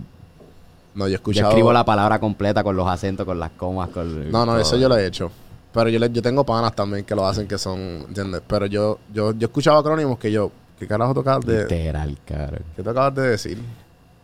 [0.95, 4.31] no, yo he yo escribo la palabra completa con los acentos, con las comas, con...
[4.31, 4.61] No, no, todo.
[4.61, 5.31] eso yo lo he hecho.
[5.73, 8.41] Pero yo, le- yo tengo panas también que lo hacen que son, ¿entiendes?
[8.47, 12.59] Pero yo, yo, yo he escuchado acrónimos que yo, ¿qué carajo tocabas de, Literal, cara.
[12.75, 13.57] ¿qué te acabas de decir?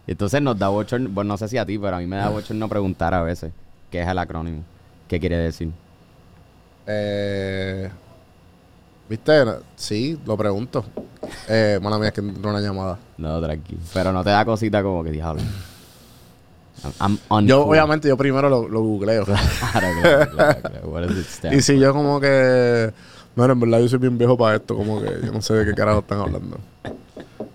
[0.09, 2.29] Entonces nos da bochorno, bueno, no sé si a ti, pero a mí me da
[2.29, 3.51] bochorno preguntar a veces
[3.91, 4.63] qué es el acrónimo,
[5.07, 5.69] qué quiere decir.
[6.87, 7.87] Eh,
[9.07, 9.45] ¿Viste?
[9.75, 10.83] Sí, lo pregunto.
[11.47, 12.97] Eh, mala mía, es que entró una llamada.
[13.19, 13.79] No, tranquilo.
[13.93, 15.43] Pero no te da cosita como que diablo.
[17.43, 19.25] Yo, obviamente, yo primero lo, lo googleo.
[19.25, 19.45] Claro,
[20.01, 20.87] claro, claro, claro.
[20.89, 22.91] What does it stand Y si yo como que...
[23.35, 24.75] Bueno, en verdad yo soy bien viejo para esto.
[24.75, 26.57] Como que yo no sé de qué carajo están hablando.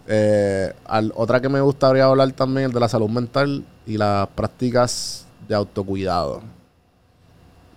[0.06, 4.28] Eh, al- otra que me gustaría hablar también es de la salud mental y las
[4.28, 6.42] prácticas de autocuidado.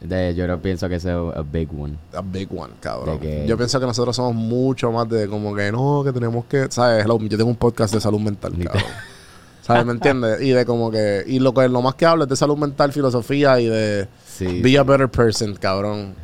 [0.02, 1.98] De- yo no pienso que ese es a big one.
[2.14, 3.20] A big one, cabrón.
[3.20, 6.68] Que- Yo pienso que nosotros somos mucho más de como que no, que tenemos que,
[6.70, 7.04] ¿sabes?
[7.04, 8.84] Hello, yo tengo un podcast de salud mental, cabrón.
[9.64, 9.86] ¿Sabes?
[9.86, 10.42] ¿Me entiendes?
[10.42, 12.94] Y de como que, y lo que lo más que hablo es de salud mental,
[12.94, 14.62] filosofía y de Sí.
[14.62, 16.16] be a better person, cabrón.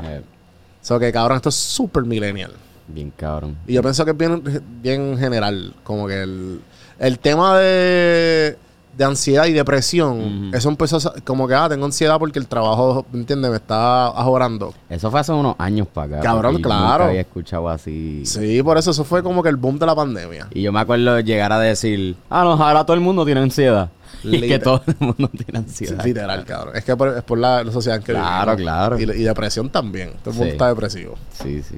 [0.82, 2.52] sea que cabrón, esto es súper millennial.
[2.88, 3.58] Bien cabrón.
[3.68, 4.44] Y yo pienso que es bien,
[4.82, 5.74] bien general.
[5.84, 6.62] Como que el,
[7.00, 8.58] el tema de,
[8.98, 10.56] de ansiedad y depresión, Ujú.
[10.58, 13.50] eso empezó a como que, ah, tengo ansiedad porque el trabajo, ¿me entiendes?
[13.52, 14.74] Me está ajorando.
[14.90, 16.20] Eso fue hace unos años para acá.
[16.28, 16.92] Cabrón, yo claro.
[17.00, 18.26] Nunca había escuchado así.
[18.26, 20.48] Sí, por eso eso fue como que el boom de la pandemia.
[20.52, 23.90] Y yo me acuerdo llegar a decir, ah, no, ahora todo el mundo tiene ansiedad.
[24.24, 26.06] Y que todo el mundo tiene ansiedad.
[26.06, 26.76] literal, cabrón.
[26.78, 28.74] Es que por- es por la, la sociedad en que Claro, vivimos.
[28.74, 29.00] claro.
[29.00, 30.12] Y, y depresión también.
[30.24, 30.50] Todo el mundo Sí.
[30.52, 31.16] está depresivo.
[31.42, 31.76] Sí, sí.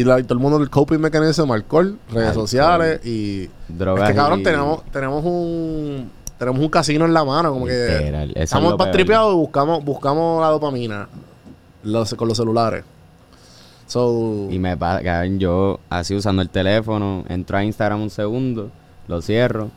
[0.00, 2.46] Y, la- todo el mundo el coping mechanism, alcohol, redes Alcohol.
[2.48, 3.48] sociales y...
[3.68, 6.10] Drogas es que cabrón, y- tenemos, tenemos un...
[6.38, 7.72] Tenemos un casino en la mano, como que...
[8.08, 8.96] Eso es Estamos lo más peor.
[8.96, 11.08] tripeados y buscamos, buscamos la dopamina
[11.82, 12.84] los, con los celulares.
[13.86, 14.46] So...
[14.50, 18.70] Y me pasa, yo así usando el teléfono, entro a Instagram un segundo,
[19.08, 19.70] lo cierro,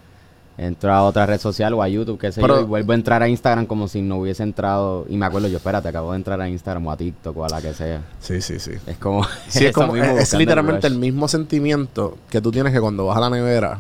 [0.58, 2.96] entro a otra red social o a YouTube, qué sé Pero- yo, y vuelvo a
[2.96, 5.06] entrar a Instagram como si no hubiese entrado.
[5.10, 7.50] Y me acuerdo, yo, espérate, acabo de entrar a Instagram o a TikTok o a
[7.50, 8.02] la que sea.
[8.20, 8.72] Sí, sí, sí.
[8.86, 9.24] Es como.
[9.48, 13.22] Sí, es, como, es, literalmente el mismo sentimiento que tú tienes que cuando vas a
[13.22, 13.80] la nevera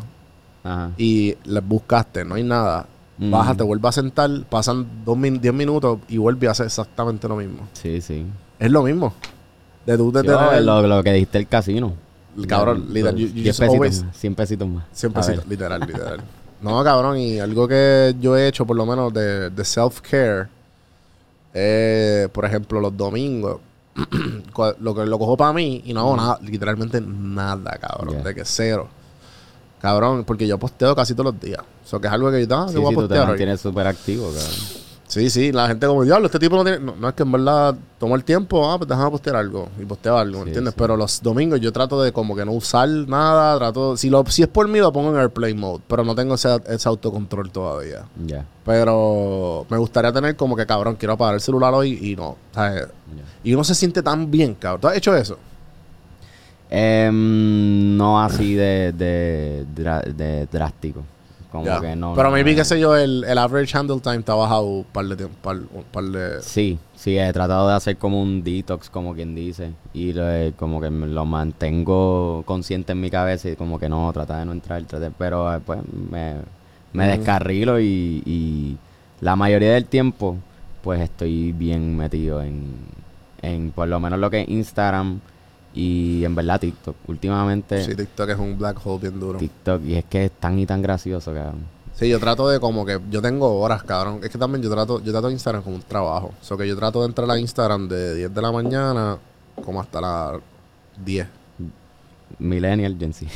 [0.63, 0.91] Ajá.
[0.97, 2.87] y les buscaste, no hay nada.
[3.17, 3.29] Mm.
[3.29, 7.27] bajas, te vuelves a sentar, pasan dos min- diez minutos y vuelves a hacer exactamente
[7.27, 7.67] lo mismo.
[7.73, 8.25] Sí, sí.
[8.57, 9.13] Es lo mismo.
[9.85, 11.93] De tú Yo, tener- lo, lo que dijiste el casino.
[12.35, 16.21] El cabrón, literal, los you- you 10 just pesitos always- más, 100 pesitos literal, literal.
[16.61, 20.47] No, cabrón, y algo que yo he hecho, por lo menos, de, de self-care,
[21.53, 23.59] eh, por ejemplo, los domingos,
[24.79, 28.23] lo que lo cojo para mí y no hago nada, literalmente nada, cabrón, Yeah.
[28.23, 28.87] de que cero.
[29.81, 31.61] Cabrón, porque yo posteo casi todos los días.
[31.83, 33.27] O sea, que es algo que yo, ah, Sí, voy a sí, tú te postear
[33.27, 34.51] mantienes súper activo, cabrón.
[35.11, 36.79] Sí, sí, la gente como, diablo, este tipo no tiene...
[36.79, 39.67] No, no, es que en verdad tomo el tiempo, ah, pues déjame postear algo.
[39.77, 40.73] Y posteo algo, ¿me Sí, entiendes?
[40.73, 40.79] sí.
[40.79, 43.97] Pero los domingos yo trato de como que no usar nada, trato...
[43.97, 46.61] Si, lo, si es por mí, lo pongo en Airplay Mode, pero no tengo ese,
[46.65, 48.05] ese autocontrol todavía.
[48.25, 48.45] Ya.
[48.63, 52.37] Pero me gustaría tener como que, cabrón, quiero apagar el celular hoy y no.
[52.53, 52.87] ¿sabes?
[53.43, 54.79] Y uno se siente tan bien, cabrón.
[54.79, 55.37] ¿Tú has hecho eso?
[56.69, 61.03] Em, no así de, de drástico.
[61.51, 62.13] Como que no.
[62.15, 62.57] pero no, maybe, no.
[62.57, 65.57] qué sé yo, el, el average handle time está bajado un par de tiempo, par,
[65.57, 66.41] un par de...
[66.41, 69.73] Sí, sí, he tratado de hacer como un detox, como quien dice.
[69.93, 73.89] Y lo he- como que me lo mantengo consciente en mi cabeza y como que
[73.89, 74.81] no, trata de no entrar.
[74.83, 76.35] trata- pero eh, pues me,
[76.93, 78.77] me descarrilo y, y
[79.19, 80.37] la mayoría del tiempo
[80.81, 82.63] pues estoy bien metido en,
[83.41, 85.19] en por lo menos lo que es Instagram
[85.73, 86.95] y en verdad TikTok.
[87.07, 89.39] Últimamente Sí, TikTok es un black hole bien duro.
[89.39, 91.65] TikTok y es que es tan y tan gracioso, cabrón.
[91.95, 94.21] Sí, yo trato de como que yo tengo horas, cabrón.
[94.23, 96.31] Es que también yo trato, yo trato Instagram como un trabajo.
[96.41, 99.17] O sea que yo trato de entrar a Instagram de 10 de la mañana
[99.63, 100.39] como hasta las
[101.05, 101.27] 10.
[102.39, 103.29] Millennial Gen Z.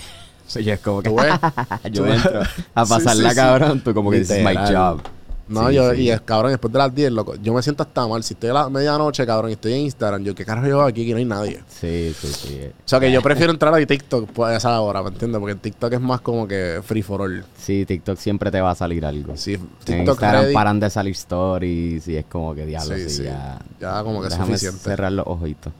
[0.47, 1.33] So, yo es como que ¿Tú ves?
[1.91, 2.41] yo entro
[2.73, 3.35] a Sí, pasarla, sí, sí.
[3.35, 3.81] cabrón.
[3.81, 5.01] Tú como que is my job.
[5.47, 6.01] No, Sí, yo, sí.
[6.01, 8.23] y es cabrón, después de las 10, loco, yo me siento hasta mal.
[8.23, 10.87] Si estoy a la medianoche, cabrón, y estoy en Instagram, yo, ¿qué carajo yo hago
[10.89, 11.03] aquí?
[11.03, 11.59] Aquí no hay nadie.
[11.67, 12.61] Sí, sí, sí.
[12.67, 15.39] O sea que yo prefiero entrar a TikTok pues, a esa hora, ¿me entiendes?
[15.39, 17.45] Porque en TikTok es más como que free for all.
[17.57, 19.37] Sí, TikTok siempre te va a salir algo.
[19.37, 23.23] Sí, en TikTok Instagram ready, paran de salir stories y es como que diablo, Sí,
[23.23, 23.59] ya.
[23.79, 24.79] ya como que es suficiente.
[24.79, 25.71] cerrar los ojitos.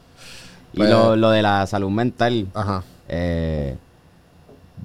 [0.74, 2.84] Y Pues- lo, lo de la salud mental, Ajá.
[3.08, 3.76] eh,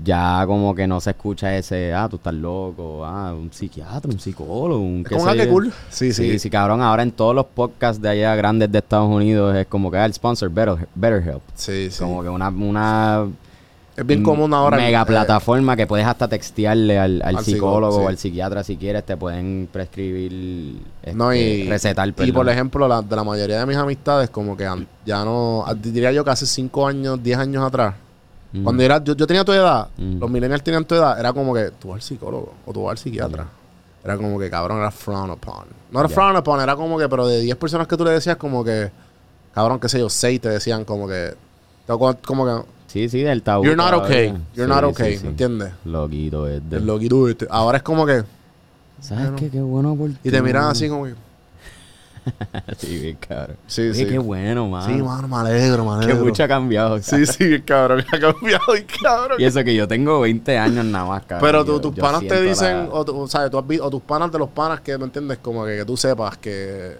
[0.04, 4.20] ya como que no se escucha ese, ah, tú estás loco, ah, un psiquiatra, un
[4.20, 5.72] psicólogo, un qué sé que cool.
[5.90, 6.32] Sí, sí.
[6.32, 6.82] Sí, sí, cabrón.
[6.82, 10.06] Ahora en todos los podcasts de allá grandes de Estados Unidos es como que ah,
[10.06, 11.42] el sponsor Better, BetterHelp.
[11.56, 12.00] Sí, sí.
[12.00, 13.28] Como que una, una
[13.96, 14.78] es bien común ahora.
[14.78, 18.78] mega eh, plataforma que puedes hasta textearle al, al Al psicólogo o al psiquiatra si
[18.78, 23.60] quieres, te pueden prescribir, este, No, y, recetar, y por ejemplo, la, de la mayoría
[23.60, 24.68] de mis amistades, como que
[25.06, 27.96] ya no, diría yo que hace 5 años, 10 años atrás,
[28.54, 28.64] Mm.
[28.64, 30.20] cuando era, yo, yo tenía tu edad, Mm.
[30.20, 32.92] los millennials tenían tu edad, era como que tú vas al psicólogo o tú vas
[32.92, 33.48] al psiquiatra.
[34.04, 35.66] Era como que cabrón, era frown upon.
[35.92, 36.16] No era Ya.
[36.16, 38.92] frown upon, era como que, pero de 10 personas que tú le decías, como que,
[39.54, 41.34] cabrón, qué sé yo, 6 te decían como que,
[42.26, 43.64] como que, Sí, sí, del tabú.
[43.64, 45.24] you're not okay, you're Sí, not sí, okay, sí.
[45.24, 45.72] ¿me entiendes?
[45.86, 46.78] Loquito es de...
[46.78, 47.48] El loquito este.
[47.50, 48.24] Ahora es como que,
[49.00, 49.38] ¿Sabes Bueno.
[49.38, 49.50] qué?
[49.50, 51.16] Qué bueno por y te miran así como que,
[52.78, 53.58] sí, bien cabrón.
[53.68, 54.06] sí, Oye, sí.
[54.06, 54.86] qué bueno, mano.
[54.86, 56.26] Sí, mano, me alegro, me Que alegro.
[56.26, 57.00] mucho ha cambiado.
[57.02, 59.40] Sí, sí, cabrón, ha cambiado y cabrón.
[59.42, 61.48] Y eso que yo tengo 20 años nada más, cabrón.
[61.50, 63.50] Pero y tú- yo- tus yo panas te dicen, la- o, tú, ¿sabes?
[63.52, 65.40] Tú has vi- o tus panas de los panas que, ¿me entiendes?
[65.40, 66.98] Como que, que tú sepas que...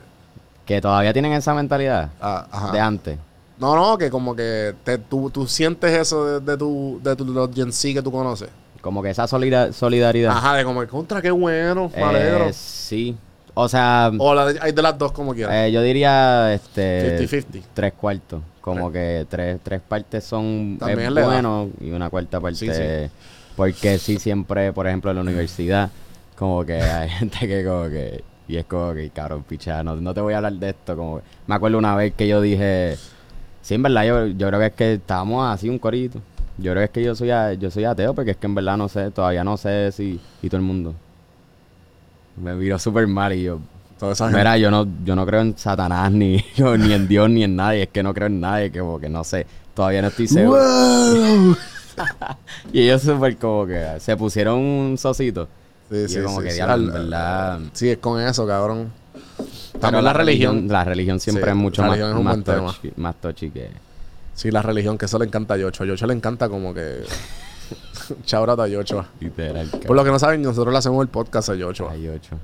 [0.66, 2.72] Que todavía tienen esa mentalidad ah, ajá.
[2.72, 3.18] de antes.
[3.60, 7.26] No, no, que como que te, tú, tú sientes eso de, de tu, de tu,
[7.26, 8.50] los Gen Z que tú conoces.
[8.82, 10.32] Como que esa solida- solidaridad.
[10.36, 12.50] Ajá, de como que contra, qué bueno, me Eh, alegro.
[12.54, 13.16] sí.
[13.54, 15.54] O sea, O la, hay de las dos como quieras.
[15.56, 17.64] eh, yo diría este 50-50.
[17.74, 18.42] tres cuartos.
[18.62, 22.56] Como que tres, tres partes son También es y una cuarta parte.
[22.58, 23.12] Sí, sí.
[23.56, 25.90] Porque sí, siempre, por ejemplo, en la universidad,
[26.38, 28.24] como que hay gente que como que.
[28.48, 30.96] Y es como que, cabrón, picha, no, no te voy a hablar de esto.
[30.96, 32.96] Como que- me acuerdo una vez que yo dije.
[33.62, 36.20] Sí, en verdad, yo, yo creo que es que estábamos así un corito.
[36.58, 38.56] Yo creo que es que yo soy, a- yo soy ateo, porque es que en
[38.56, 40.20] verdad no sé, todavía no sé si.
[40.42, 40.94] Y todo el mundo.
[42.38, 43.60] Me miró súper mal y yo,
[44.00, 44.28] Toda esa.
[44.30, 47.56] Mira, yo no, yo no creo en Satanás, ni, yo, ni en Dios, ni en
[47.56, 47.84] nadie.
[47.84, 49.46] Es que no creo en nadie, que como que no sé.
[49.76, 50.60] Todavía no estoy seguro.
[50.60, 51.56] ¡Wow!
[52.74, 55.48] Y ellos súper como que se pusieron un socito.
[55.90, 56.56] Sí, y yo como que sí.
[56.56, 57.60] diablo, en Al- verdad.
[57.74, 58.92] Sí, es con eso, cabrón.
[59.38, 60.68] Pero También la religión.
[60.68, 63.50] La religión siempre Sí, es mucho la más, religión es un más, touchy, más touchy
[63.52, 63.70] que...
[64.34, 65.84] Sí, la religión, que eso le encanta a Yocho.
[65.84, 67.04] A Yocho le encanta como que...
[68.26, 69.06] Chaurata a Yocho.
[69.20, 69.68] Literal.
[69.86, 71.90] Por lo que no saben, nosotros le hacemos el podcast a Yocho.
[71.90, 72.38] Hay ocho.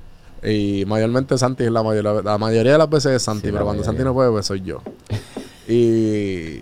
[0.44, 3.66] Y mayormente Santi es la mayoría, la mayoría de las veces es Santi, Sí, pero
[3.66, 4.82] cuando Santi no puede, pues soy yo.
[5.68, 6.62] y,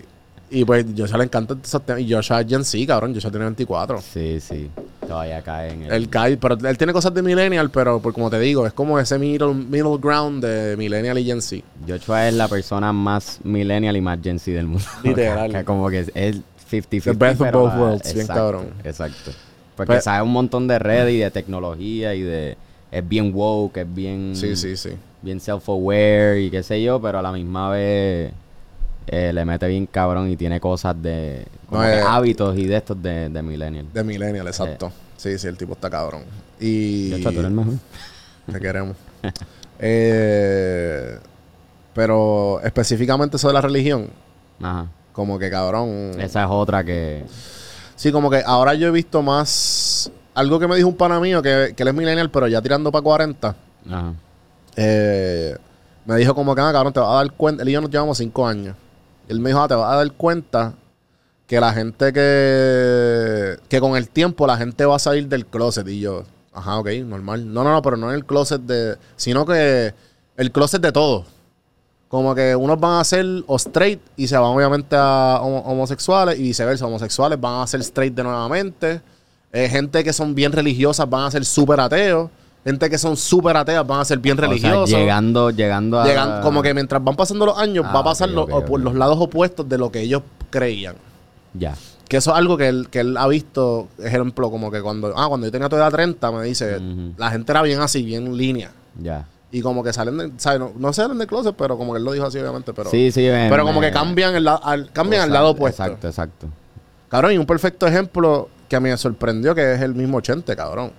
[0.50, 2.02] y pues Joshua le encanta esos temas.
[2.02, 3.14] Y Joshua es Gen Z, cabrón.
[3.14, 4.00] Joshua tiene 24.
[4.00, 4.70] Sí, sí.
[5.06, 5.92] Todavía cae en el...
[5.92, 8.98] Él cae, pero él tiene cosas de Millennial, pero por como te digo, es como
[8.98, 11.62] ese middle, middle ground de Millennial y Gen Z.
[11.86, 14.84] Joshua es la persona más millennial y más Gen Z del mundo.
[15.04, 15.64] Literal.
[15.64, 17.02] Como que es 50-50.
[17.04, 18.66] The best of pero both la- worlds, bien cabrón.
[18.84, 19.30] Exacto.
[19.76, 22.56] Porque Pues- sabe un montón de redes y de tecnología y de
[22.90, 24.90] es bien woke, es bien, Sí, sí, sí.
[25.22, 28.32] bien self-aware y qué sé yo, pero a la misma vez
[29.08, 32.64] eh, le mete bien cabrón y tiene cosas de como No, que eh, hábitos y
[32.66, 33.86] de estos de, de millennial.
[33.92, 34.90] De Millennial, exacto.
[35.16, 36.22] Sí, sí, el tipo está cabrón.
[36.60, 37.10] Y.
[37.10, 37.74] De hecho, tú eres el mejor.
[38.52, 38.96] Te queremos.
[39.78, 41.18] Eh,
[41.94, 44.08] pero específicamente sobre la religión,
[44.60, 44.86] Ajá.
[45.16, 46.12] Como que cabrón.
[46.20, 47.24] Esa es otra que...
[47.96, 50.12] Sí, como que ahora yo he visto más.
[50.34, 52.92] Algo que me dijo un pana mío, que, que él es millennial, pero ya tirando
[52.92, 53.56] para 40.
[53.88, 54.12] Ajá.
[54.76, 55.56] eh,
[56.04, 57.62] me dijo como que, ah, cabrón, te vas a dar cuenta.
[57.62, 58.76] Él y yo nos llevamos cinco años.
[59.26, 60.74] Y él me dijo, ah, te vas a dar cuenta
[61.46, 63.56] que la gente que.
[63.70, 65.88] que con el tiempo la gente va a salir del closet.
[65.88, 67.50] Y yo, ajá, ok, normal.
[67.50, 68.98] No, no, no, pero no en el closet de.
[69.16, 69.94] sino que
[70.36, 71.24] el closet de todo.
[72.08, 76.38] Como que unos van a ser o straight y se van obviamente a homo- homosexuales
[76.38, 76.86] y viceversa.
[76.86, 79.00] Homosexuales van a ser straight de nuevamente.
[79.52, 82.30] Eh, gente que son bien religiosas van a ser súper ateos.
[82.64, 84.90] Gente que son súper ateas van a ser bien O sea, religiosos.
[84.90, 86.06] llegando, llegando a...
[86.06, 88.78] Llegan, como que mientras van pasando los años, Ah, va a pasar ok, los, ok.
[88.78, 90.96] los lados opuestos de lo que ellos creían.
[91.54, 91.74] Ya.
[92.08, 95.26] Que eso es algo que él, que él ha visto, ejemplo, como que cuando, ah,
[95.28, 96.80] cuando yo tenía tu edad 30, me dice,
[97.16, 98.70] la gente era bien así, bien línea.
[99.00, 99.26] Ya.
[99.52, 100.58] Y como que salen, de, ¿sabes?
[100.58, 102.90] No, no salen del closet, pero como que él lo dijo así, obviamente, pero...
[102.90, 103.20] sí, sí.
[103.22, 105.82] me- pero como que cambian el, la- al, cambian al lado opuesto.
[105.84, 106.48] Exacto, exacto.
[107.08, 110.56] Cabrón, y un perfecto ejemplo que a mí me sorprendió, que es el mismo Chente,
[110.56, 110.90] cabrón.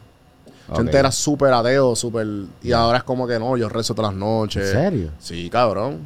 [0.73, 0.95] Chente Ok.
[0.99, 2.25] era súper ateo, súper...
[2.63, 4.73] Y ahora es como que no, yo rezo todas las noches.
[4.73, 5.12] ¿En serio?
[5.19, 5.99] Sí, cabrón.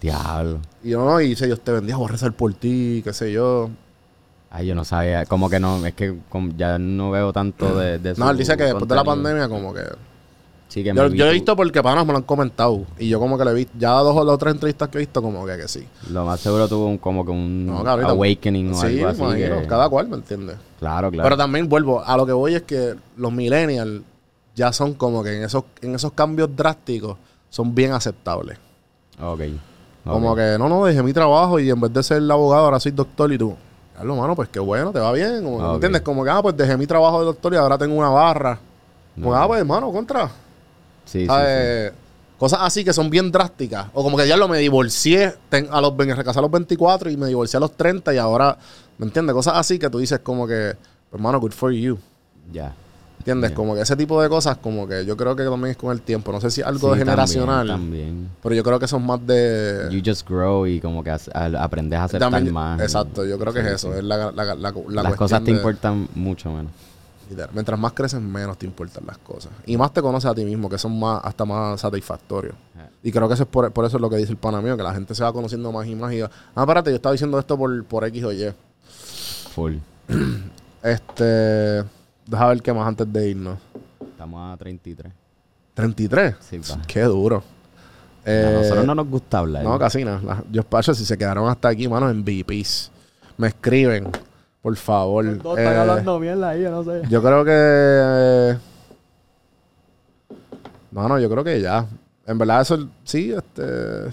[0.00, 0.60] Diablo.
[0.82, 3.32] Y yo no, y dice, Dios te bendiga, voy a rezar por ti, qué sé
[3.32, 3.70] yo.
[4.50, 5.24] Ay, yo no sabía.
[5.26, 8.56] Como que no, es que como ya no veo tanto de, de No, él dice
[8.56, 9.82] que después de la pandemia, como que.
[10.68, 12.82] Sí, que Yo, yo he visto porque panas me lo han comentado.
[12.98, 13.72] Y yo, como que le he visto.
[13.78, 15.86] Ya dos o dos, tres entrevistas que he visto, como que, que sí.
[16.10, 19.22] Lo más seguro tuvo un, como que un No, awakening o sí, algo así.
[19.22, 20.56] imagino, que- cada cual, ¿me entiendes?
[20.78, 21.24] Claro, claro.
[21.24, 24.02] Pero también vuelvo, a lo que voy es que los millennials
[24.54, 27.16] ya son como que en esos, en esos cambios drásticos
[27.48, 28.58] son bien aceptables.
[29.22, 29.40] ok.
[30.04, 32.92] Como que, no, no, dejé mi trabajo y en vez de ser abogado, ahora soy
[32.92, 33.56] doctor y tú.
[33.96, 35.42] Carlos, mano, pues qué bueno, te va bien.
[35.42, 35.74] Como, que, ¿me Ok.
[35.74, 36.02] ¿Entiendes?
[36.02, 38.58] Como que, ah, pues dejé mi trabajo de doctor y ahora tengo una barra.
[39.14, 39.34] Pues, No.
[39.34, 40.30] ah, pues, hermano, contra.
[41.06, 41.96] Sí, sí.
[42.38, 43.86] Cosas así que son bien drásticas.
[43.94, 47.08] O como que ya lo me divorcié ten- a los, me casé a los 24
[47.10, 48.58] y me divorcié a los 30 y ahora,
[48.98, 49.32] ¿me entiendes?
[49.32, 50.74] Cosas así que tú dices como que,
[51.14, 51.96] hermano, good for you.
[52.52, 52.74] Ya.
[53.20, 53.52] ¿Entiendes?
[53.52, 56.00] Como que ese tipo de cosas, como que yo creo que también es con el
[56.02, 56.30] tiempo.
[56.30, 59.88] No sé si algo Sí, de generacional, También, pero yo creo que son más de...
[59.90, 62.78] You just grow y como que as- aprendes a aceptar también- más.
[62.80, 63.92] Exacto, yo creo que Sí, es eso.
[63.92, 63.98] sí.
[63.98, 66.70] Es la, la, la, la Las cosas te de- importan mucho menos.
[67.52, 69.50] Mientras más creces, menos te importan las cosas.
[69.66, 72.54] Y más te conoces a ti mismo, que son más hasta más satisfactorios.
[73.02, 74.76] Y creo que eso es por, por eso es lo que dice el pana mío,
[74.76, 77.38] que la gente se va conociendo más y más y ah, espérate, yo estaba diciendo
[77.38, 78.52] esto por, por X o Y.
[79.54, 79.74] Full.
[80.82, 81.82] Este,
[82.26, 83.58] deja ver qué más antes de irnos.
[84.00, 85.12] Estamos a 33.
[85.74, 86.36] 33.
[86.40, 86.80] Sí, pa.
[86.86, 87.38] Qué duro.
[88.24, 89.64] a Eh, nosotros no nos gusta hablar.
[89.64, 90.20] No, casi nada.
[90.22, 92.92] La- Yo pacho, si se quedaron hasta aquí, mano, en VPs.
[93.36, 94.08] Me escriben,
[94.66, 95.24] por favor.
[95.24, 97.02] Eh, mierda ahí, yo no sé.
[97.08, 98.56] Yo creo que.
[100.90, 101.86] No, no, yo creo que ya.
[102.26, 104.10] En verdad, eso sí, este.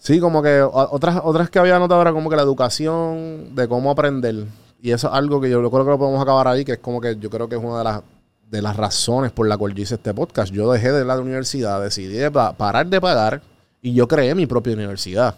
[0.00, 3.88] Sí, como que otras, otras que había notado era como que la educación de cómo
[3.92, 4.46] aprender.
[4.82, 7.00] Y eso es algo que yo creo que lo podemos acabar ahí, que es como
[7.00, 8.02] que yo creo que es una de las,
[8.50, 10.52] de las razones por la cual yo hice este podcast.
[10.52, 13.42] Yo dejé de la universidad, decidí de pa- parar de pagar
[13.80, 15.36] y yo creé mi propia universidad.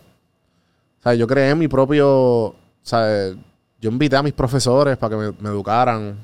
[0.98, 2.54] O sea, yo creé mi propio.
[2.88, 3.28] O sea,
[3.82, 6.16] yo invité a mis profesores para que me, me educaran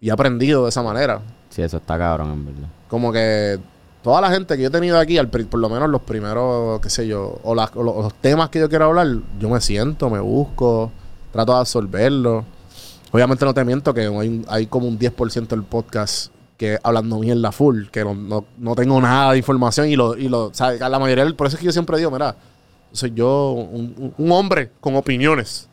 [0.00, 1.20] y he aprendido de esa manera.
[1.50, 2.68] Sí, eso está cabrón, en verdad.
[2.88, 3.58] Como que
[4.02, 6.88] toda la gente que yo he tenido aquí, al por lo menos los primeros, qué
[6.88, 9.08] sé yo, o, las- o los, los temas que yo quiero hablar,
[9.38, 10.90] yo me siento, me busco,
[11.32, 12.46] trato de absorberlo.
[13.12, 17.52] Obviamente no te miento que hay, hay como un 10% del podcast que hablando mierda
[17.52, 20.72] full, que no, no, no tengo nada de información y lo, y lo, o sea,
[20.72, 22.36] la mayoría, del- por eso es que yo siempre digo, mira,
[22.92, 25.66] soy yo un- un hombre con opiniones.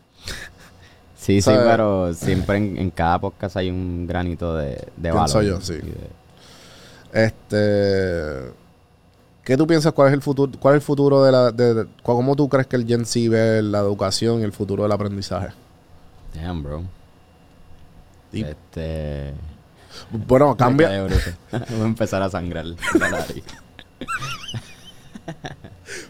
[1.15, 5.41] Sí, sí, pero siempre en, en cada podcast hay un granito de, de valor.
[5.41, 5.73] Pienso yo, sí.
[5.73, 8.53] de- Este,
[9.43, 9.91] ¿qué tú piensas?
[9.93, 10.51] ¿Cuál es el futuro?
[10.59, 13.29] ¿Cuál es el futuro de la, de, de- cómo tú crees que el Gen Z
[13.29, 15.49] ve la educación y el futuro del aprendizaje?
[16.33, 16.83] Damn, bro.
[18.31, 19.33] Y- Este...
[20.11, 20.89] Bueno, cambia.
[21.51, 23.43] Voy a empezar a sangrar la nariz.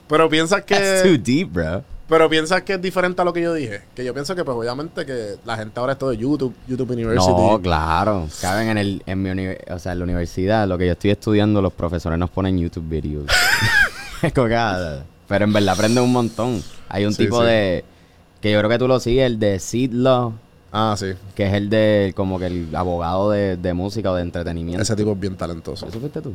[0.08, 1.84] Pero piensas That's too que, deep, bro.
[2.08, 3.82] Pero piensas que es diferente a lo que yo dije.
[3.96, 6.92] Que yo pienso que, pues, obviamente, que la gente ahora es todo de YouTube, YouTube
[6.92, 7.32] University.
[7.32, 8.28] No, claro.
[8.42, 9.30] Caben en el, en mi
[9.70, 12.88] o sea, en la universidad, lo que yo estoy estudiando, los profesores nos ponen YouTube
[12.88, 13.26] videos.
[14.34, 16.64] Que, ah, Pero en verdad aprenden un montón.
[16.90, 17.48] Hay un Sí, tipo sí.
[17.48, 17.86] de,
[18.42, 20.34] que yo creo que tú lo sigues, el de Sid Law,
[20.72, 21.14] Ah, sí.
[21.36, 24.82] Que es el de, como que el abogado de, de música o de entretenimiento.
[24.82, 25.88] Ese tipo es bien talentoso.
[25.88, 26.34] ¿Eso fuiste tú?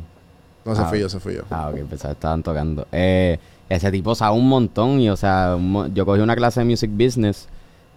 [0.65, 1.41] No, se Ah, fui yo, se fui yo.
[1.49, 2.87] Ah, ok, pensaba que estaban tocando.
[2.91, 3.37] Eh,
[3.69, 6.91] ese tipo sabe un montón y, o sea, un yo cogí una clase de music
[6.93, 7.47] business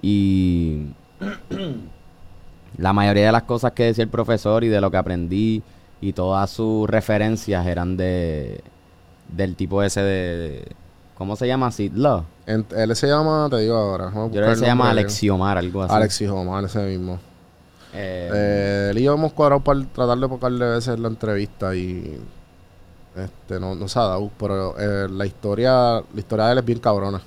[0.02, 0.86] y
[2.78, 5.62] la mayoría de las cosas que decía el profesor y de lo que aprendí
[6.00, 8.60] y todas sus referencias eran de
[9.28, 10.64] del tipo ese de...
[11.16, 11.70] ¿Cómo se llama?
[11.72, 12.24] Sid Law.
[12.46, 14.12] En- él se llama, te digo ahora.
[14.14, 14.90] Yo creo que se llama.
[14.90, 15.94] Alexiomar, algo así.
[15.94, 17.14] Alexis Omar, ese mismo.
[17.94, 22.20] Eh, Eh, él y yo hemos cuadrado para tratar de pocarle veces la entrevista y
[23.16, 26.64] este no, no se ha dado, pero eh, la historia la historia de él es
[26.64, 27.20] bien cabrona.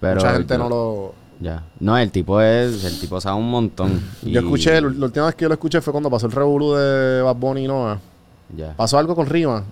[0.00, 1.14] pero Mucha gente yo- no lo...
[1.40, 1.62] Ya.
[1.78, 2.82] No, el tipo es...
[2.84, 4.00] El tipo sabe un montón.
[4.22, 7.22] Yo escuché, la última vez que yo lo escuché fue cuando pasó el revolú de
[7.22, 7.98] Bad Bunny y Noah.
[8.56, 8.74] Ya.
[8.76, 9.62] Pasó algo con Rima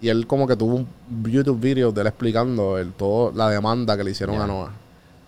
[0.00, 0.86] y él como que tuvo un
[1.24, 4.44] YouTube video de él explicando el, todo la demanda que le hicieron Ya.
[4.44, 4.70] a Noah.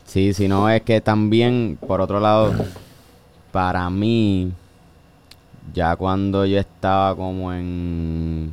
[0.04, 2.52] Sí, si no es que también, por otro lado,
[3.50, 4.52] para mí,
[5.74, 8.52] ya cuando yo estaba como en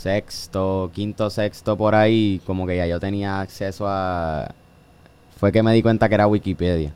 [0.00, 4.50] sexto, quinto, sexto por ahí, como que ya yo tenía acceso a...
[5.38, 6.92] Fue que me di cuenta que era Wikipedia.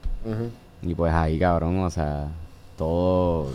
[0.83, 2.29] Y pues ahí, cabrón, o sea,
[2.79, 3.51] todo...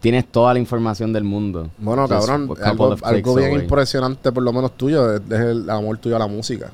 [0.00, 1.70] Tienes toda la información del mundo.
[1.78, 3.62] Bueno, cabrón, couple algo, bien away.
[3.62, 6.70] impresionante por lo menos tuyo es, es el amor tuyo a la música.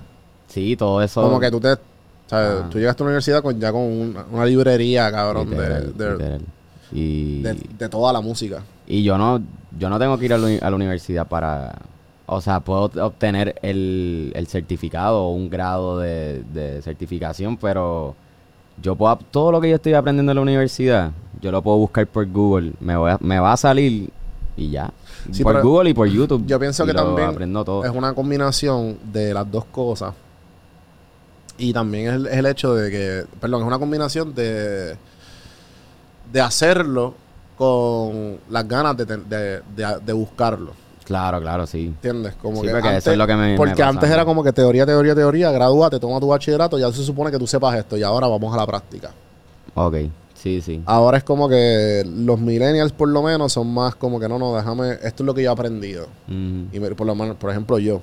[0.48, 1.22] Sí, todo eso...
[1.22, 1.76] Como que tú te...
[2.26, 2.62] ¿sabes?
[2.64, 2.68] Ah.
[2.68, 6.42] Tú llegaste a la universidad con, ya con una, una librería, cabrón, de- literal,
[6.90, 8.62] de, de toda la música.
[8.86, 9.40] Y yo no,
[9.78, 11.74] yo no tengo que ir a la, uni- a la universidad para,
[12.26, 18.14] o sea, puedo obtener el, el certificado o un grado de, de certificación, pero
[18.82, 22.06] yo puedo, todo lo que yo estoy aprendiendo en la universidad, yo lo puedo buscar
[22.06, 24.10] por Google, me, voy a- me va a salir
[24.56, 24.90] y ya.
[25.30, 26.44] Sí, por Google y por YouTube.
[26.46, 27.84] Yo pienso que también aprendo todo.
[27.84, 30.14] es una combinación de las dos cosas.
[31.58, 34.96] Y también es el, es el hecho de que, perdón, es una combinación de,
[36.32, 37.14] de hacerlo
[37.56, 39.16] con las ganas de, de,
[39.76, 40.72] de- de buscarlo.
[41.04, 41.86] Claro, claro, sí.
[41.86, 42.34] ¿Entiendes?
[42.36, 44.52] Como Sí, que porque eso antes, es lo que me- Porque antes era como que
[44.52, 48.02] teoría, teoría, teoría, gradúate, toma tu bachillerato, ya se supone que tú sepas esto y
[48.02, 49.10] ahora vamos a la práctica.
[49.74, 49.96] Ok,
[50.34, 50.82] sí, sí.
[50.86, 54.54] Ahora es como que los millennials por lo menos son más como que no, no,
[54.54, 56.06] déjame, esto es lo que yo he aprendido.
[56.28, 58.00] Mm, Y por lo menos, por ejemplo, yo.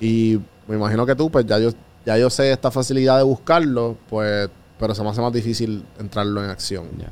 [0.00, 1.70] Y me imagino que tú, pues ya yo,
[2.04, 4.48] ya yo sé esta facilidad de buscarlo, pues,
[4.78, 6.86] pero se me hace más difícil entrarlo en acción.
[6.98, 7.10] ya.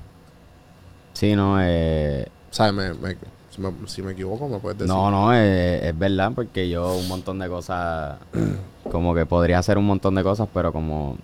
[1.16, 2.74] Sí, no, eh, ¿Sabes?
[2.74, 3.16] Me, me-
[3.48, 4.94] si, me, si me equivoco, me puedes decir.
[4.94, 8.18] No, no, es, es verdad, porque yo un montón de cosas,
[8.92, 11.16] como que podría hacer un montón de cosas, pero como,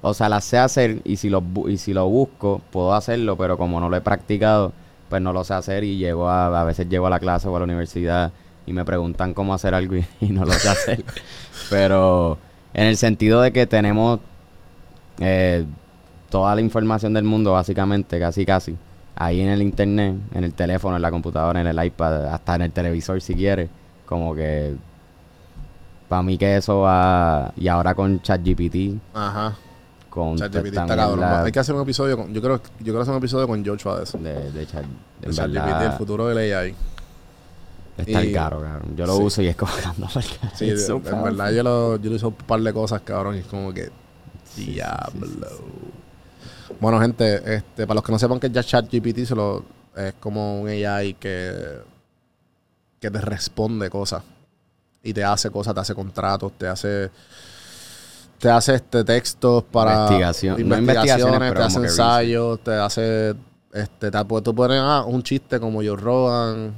[0.00, 3.58] o sea, las sé hacer y si lo, y si lo busco, puedo hacerlo, pero
[3.58, 4.72] como no lo he practicado,
[5.10, 7.54] pues no lo sé hacer y llego a, a veces llego a la clase o
[7.54, 8.32] a la universidad
[8.64, 11.04] y me preguntan cómo hacer algo y, y no lo sé hacer.
[11.68, 12.38] pero
[12.72, 14.20] en el sentido de que tenemos
[15.20, 15.64] eh,
[16.30, 18.76] toda la información del mundo, básicamente, casi casi,
[19.16, 22.62] ahí en el internet, en el teléfono, en la computadora, en el iPad, hasta en
[22.62, 23.68] el televisor si quieres,
[24.06, 24.74] como que
[26.08, 29.56] para mí que eso va, y ahora con ChatGPT, Ajá.
[30.10, 31.24] con ChatGPT está cabrón.
[31.24, 33.98] Hay que hacer un episodio con, yo creo, yo quiero hacer un episodio con Joshua
[33.98, 34.18] de eso.
[34.18, 34.84] de, de Chat,
[35.20, 36.74] De ChatGPT, el futuro del AI.
[37.96, 38.96] está y- caro, cabrón.
[38.96, 39.22] Yo lo sí.
[39.22, 39.72] uso y es como.
[40.54, 43.36] Sí, de- so en verdad yo lo, yo lo hice un par de cosas, cabrón,
[43.36, 43.90] y es como que
[44.56, 45.26] diablo.
[45.26, 45.90] sí, sí.
[46.80, 49.64] Bueno, gente, este, para los que no sepan que ya ChatGPT se lo,
[49.96, 51.52] es como un AI que,
[53.00, 54.22] que te responde cosas
[55.02, 57.10] y te hace cosas, te hace contratos, te hace
[58.38, 63.34] te hace este textos para Investigación- no investigaciones, te hace ensayos, te hace
[63.72, 66.74] este te, tú pones ah, un chiste como Joe Rogan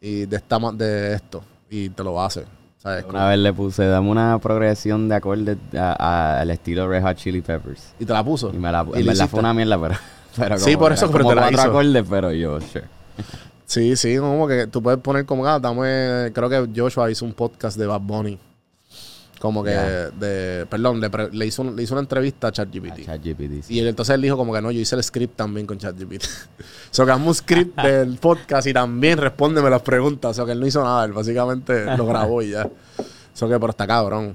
[0.00, 2.44] y de esta de esto y te lo hace,
[2.84, 3.04] ¿sabes?
[3.08, 7.94] Una vez le puse, dame una progresión de acordes al estilo Red Hot Chili Peppers.
[7.98, 8.50] Y te la puso.
[8.54, 9.28] Y me la, ¿Y en le verdad hiciste?
[9.28, 9.94] fue una mierda, pero,
[10.36, 11.62] pero Sí, por eso, pero te la hizo.
[11.62, 12.84] acordes, pero yo, sure.
[13.66, 17.32] Sí, sí, como que tú puedes poner como, ah, dame, creo que Joshua hizo un
[17.32, 18.38] podcast de Bad Bunny.
[19.44, 23.04] Como que, de, perdón, le, pre- le hizo, un- le hizo una entrevista a ChatGPT.
[23.04, 23.62] ChatGPT.
[23.64, 23.74] sí.
[23.74, 26.24] Y él, entonces él dijo como que no, yo hice el script también con ChatGPT.
[26.60, 30.30] o sea, que hazme un script del podcast y también respóndeme las preguntas.
[30.30, 32.66] O sea, que él no hizo nada, él básicamente lo grabó y ya.
[33.34, 34.34] Eso que, pero está cabrón.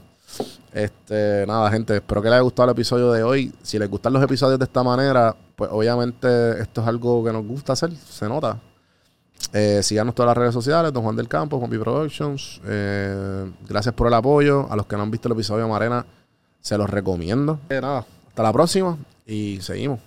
[0.71, 3.51] Este, nada, gente, espero que les haya gustado el episodio de hoy.
[3.63, 7.43] Si les gustan los episodios de esta manera, pues obviamente esto es algo que nos
[7.47, 8.59] gusta hacer, se nota.
[9.53, 12.61] Eh, síganos todas las redes sociales, Don Juan del Campo, Juan B Productions.
[12.65, 14.67] Eh, gracias por el apoyo.
[14.71, 16.05] A los que no han visto el episodio de Marena,
[16.61, 17.59] se los recomiendo.
[17.69, 19.99] Eh, nada, hasta la próxima y seguimos.